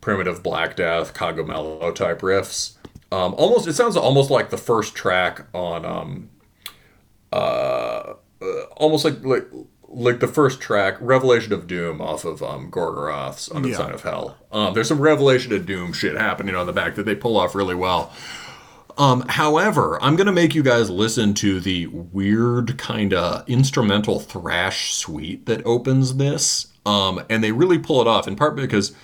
[0.00, 2.74] primitive Black Death Cogumelo type riffs.
[3.10, 6.30] Um, almost it sounds almost like the first track on um
[7.32, 9.46] uh, uh almost like like
[9.96, 13.78] like the first track, Revelation of Doom, off of um, Gorgoroth's On the Yeah.
[13.78, 14.36] Sign of Hell.
[14.52, 17.54] Um, there's some Revelation of Doom shit happening on the back that they pull off
[17.54, 18.12] really well.
[18.98, 24.92] Um, however, I'm gonna make you guys listen to the weird kind of instrumental thrash
[24.94, 26.68] suite that opens this.
[26.84, 28.94] Um, and they really pull it off in part because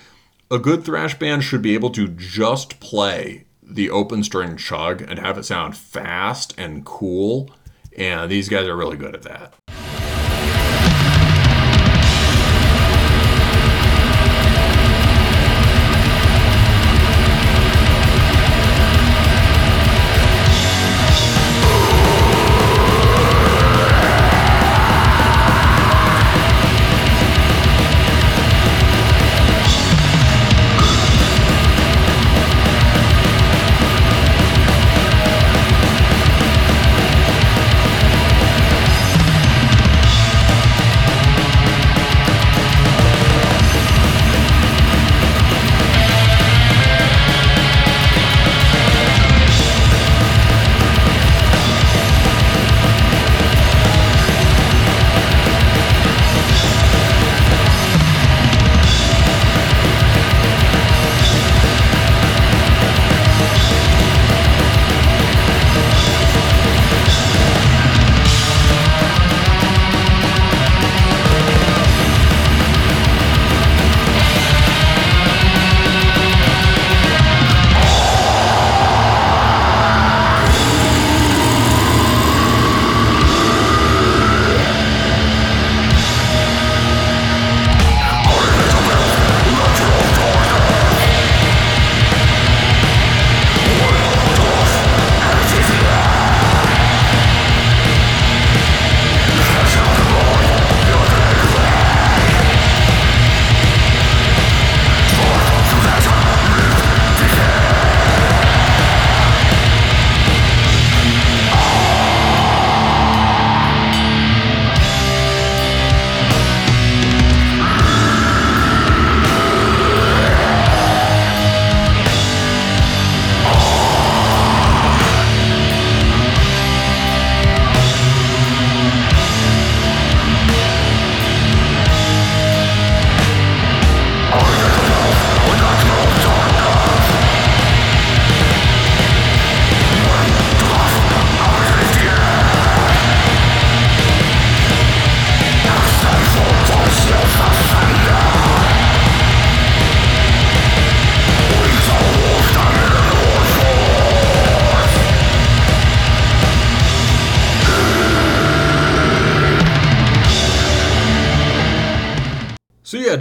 [0.50, 5.18] a good thrash band should be able to just play the open string chug and
[5.18, 7.50] have it sound fast and cool.
[7.96, 9.54] And these guys are really good at that.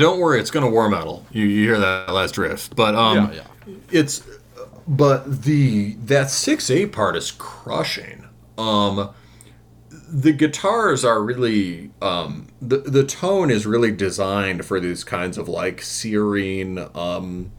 [0.01, 1.25] Don't worry, it's gonna war metal.
[1.31, 3.43] You, you hear that last riff, but um, Yeah,
[3.91, 4.23] it's
[4.87, 8.25] but the that six eight part is crushing.
[8.57, 9.11] Um,
[9.91, 15.47] the guitars are really um the the tone is really designed for these kinds of
[15.49, 17.51] like searing um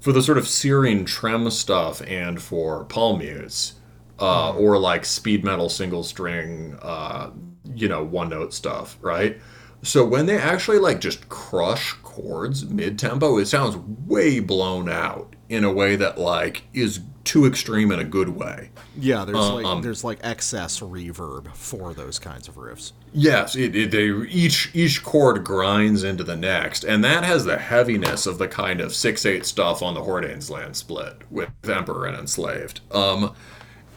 [0.00, 3.74] for the sort of searing trem stuff and for palm mutes
[4.20, 7.30] uh or like speed metal single string uh
[7.74, 9.40] you know one note stuff right
[9.82, 13.76] so when they actually like just crush chords mid tempo it sounds
[14.06, 18.70] way blown out in a way that like is too extreme in a good way
[18.96, 22.92] Yeah, there's Uh, like um, there's like excess reverb for those kinds of riffs.
[23.12, 27.58] Yes, it, it, they each each chord grinds into the next, and that has the
[27.58, 32.06] heaviness of the kind of six eight stuff on the Hordanes land split with Emperor
[32.06, 32.80] and Enslaved.
[32.90, 33.34] Um,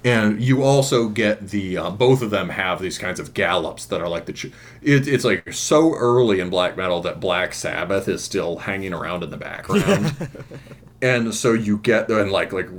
[0.04, 4.02] and you also get the uh, both of them have these kinds of gallops that
[4.02, 4.52] are like the ch-
[4.82, 9.24] it, it's like so early in black metal that Black Sabbath is still hanging around
[9.24, 10.30] in the background.
[11.02, 12.70] and so you get and like like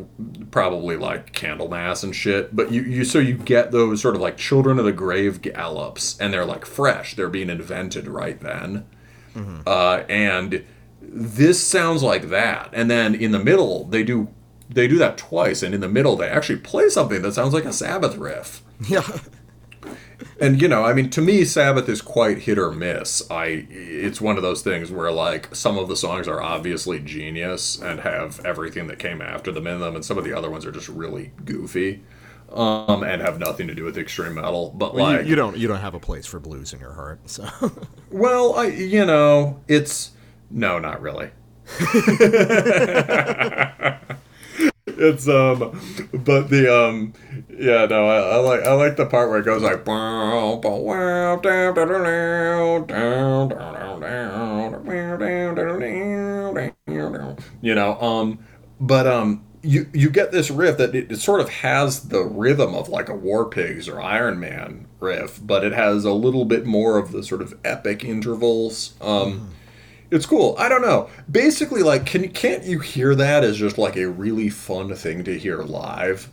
[0.50, 4.36] probably like candlemass and shit but you, you so you get those sort of like
[4.36, 7.14] children of the grave gallops and they're like fresh.
[7.14, 8.86] They're being invented right then.
[9.66, 10.64] Uh, and
[11.00, 12.70] this sounds like that.
[12.72, 14.28] And then in the middle they do
[14.74, 17.64] they do that twice and in the middle they actually play something that sounds like
[17.64, 18.62] a sabbath riff.
[18.88, 19.06] Yeah.
[20.40, 23.22] and you know i mean to me sabbath is quite hit or miss.
[23.30, 27.80] I it's one of those things where like some of the songs are obviously genius
[27.80, 30.64] and have everything that came after them in them and some of the other ones
[30.64, 32.02] are just really goofy
[32.52, 35.56] um and have nothing to do with extreme metal but Well, you, like you don't
[35.56, 37.46] you don't have a place for blues in your heart, so.
[38.10, 40.12] Well i you know it's
[40.50, 41.30] no not really
[44.86, 45.58] it's um
[46.12, 47.12] but the um
[47.50, 49.84] yeah no I, I like i like the part where it goes like
[57.60, 58.40] you know um
[58.80, 62.74] but um you you get this riff that it, it sort of has the rhythm
[62.74, 66.66] of like a War Pigs or Iron Man riff, but it has a little bit
[66.66, 68.94] more of the sort of epic intervals.
[69.00, 69.50] Um,
[70.12, 70.54] It's cool.
[70.58, 71.08] I don't know.
[71.30, 75.38] Basically, like, can can't you hear that as just like a really fun thing to
[75.38, 76.28] hear live?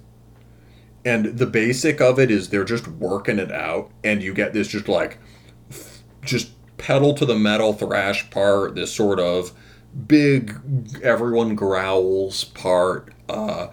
[1.05, 4.67] And the basic of it is they're just working it out, and you get this
[4.67, 5.17] just like
[6.21, 9.53] just pedal to the metal thrash part, this sort of
[10.07, 10.53] big
[11.01, 13.13] everyone growls part.
[13.29, 13.67] Uh,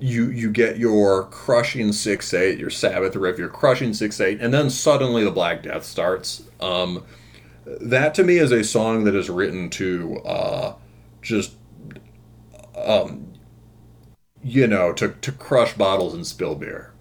[0.00, 4.54] you you get your crushing six eight, your Sabbath riff, your crushing six eight, and
[4.54, 6.44] then suddenly the Black Death starts.
[6.60, 7.04] Um,
[7.64, 10.74] that to me is a song that is written to uh,
[11.22, 11.54] just
[12.76, 13.32] um,
[14.42, 16.92] you know to, to crush bottles and spill beer.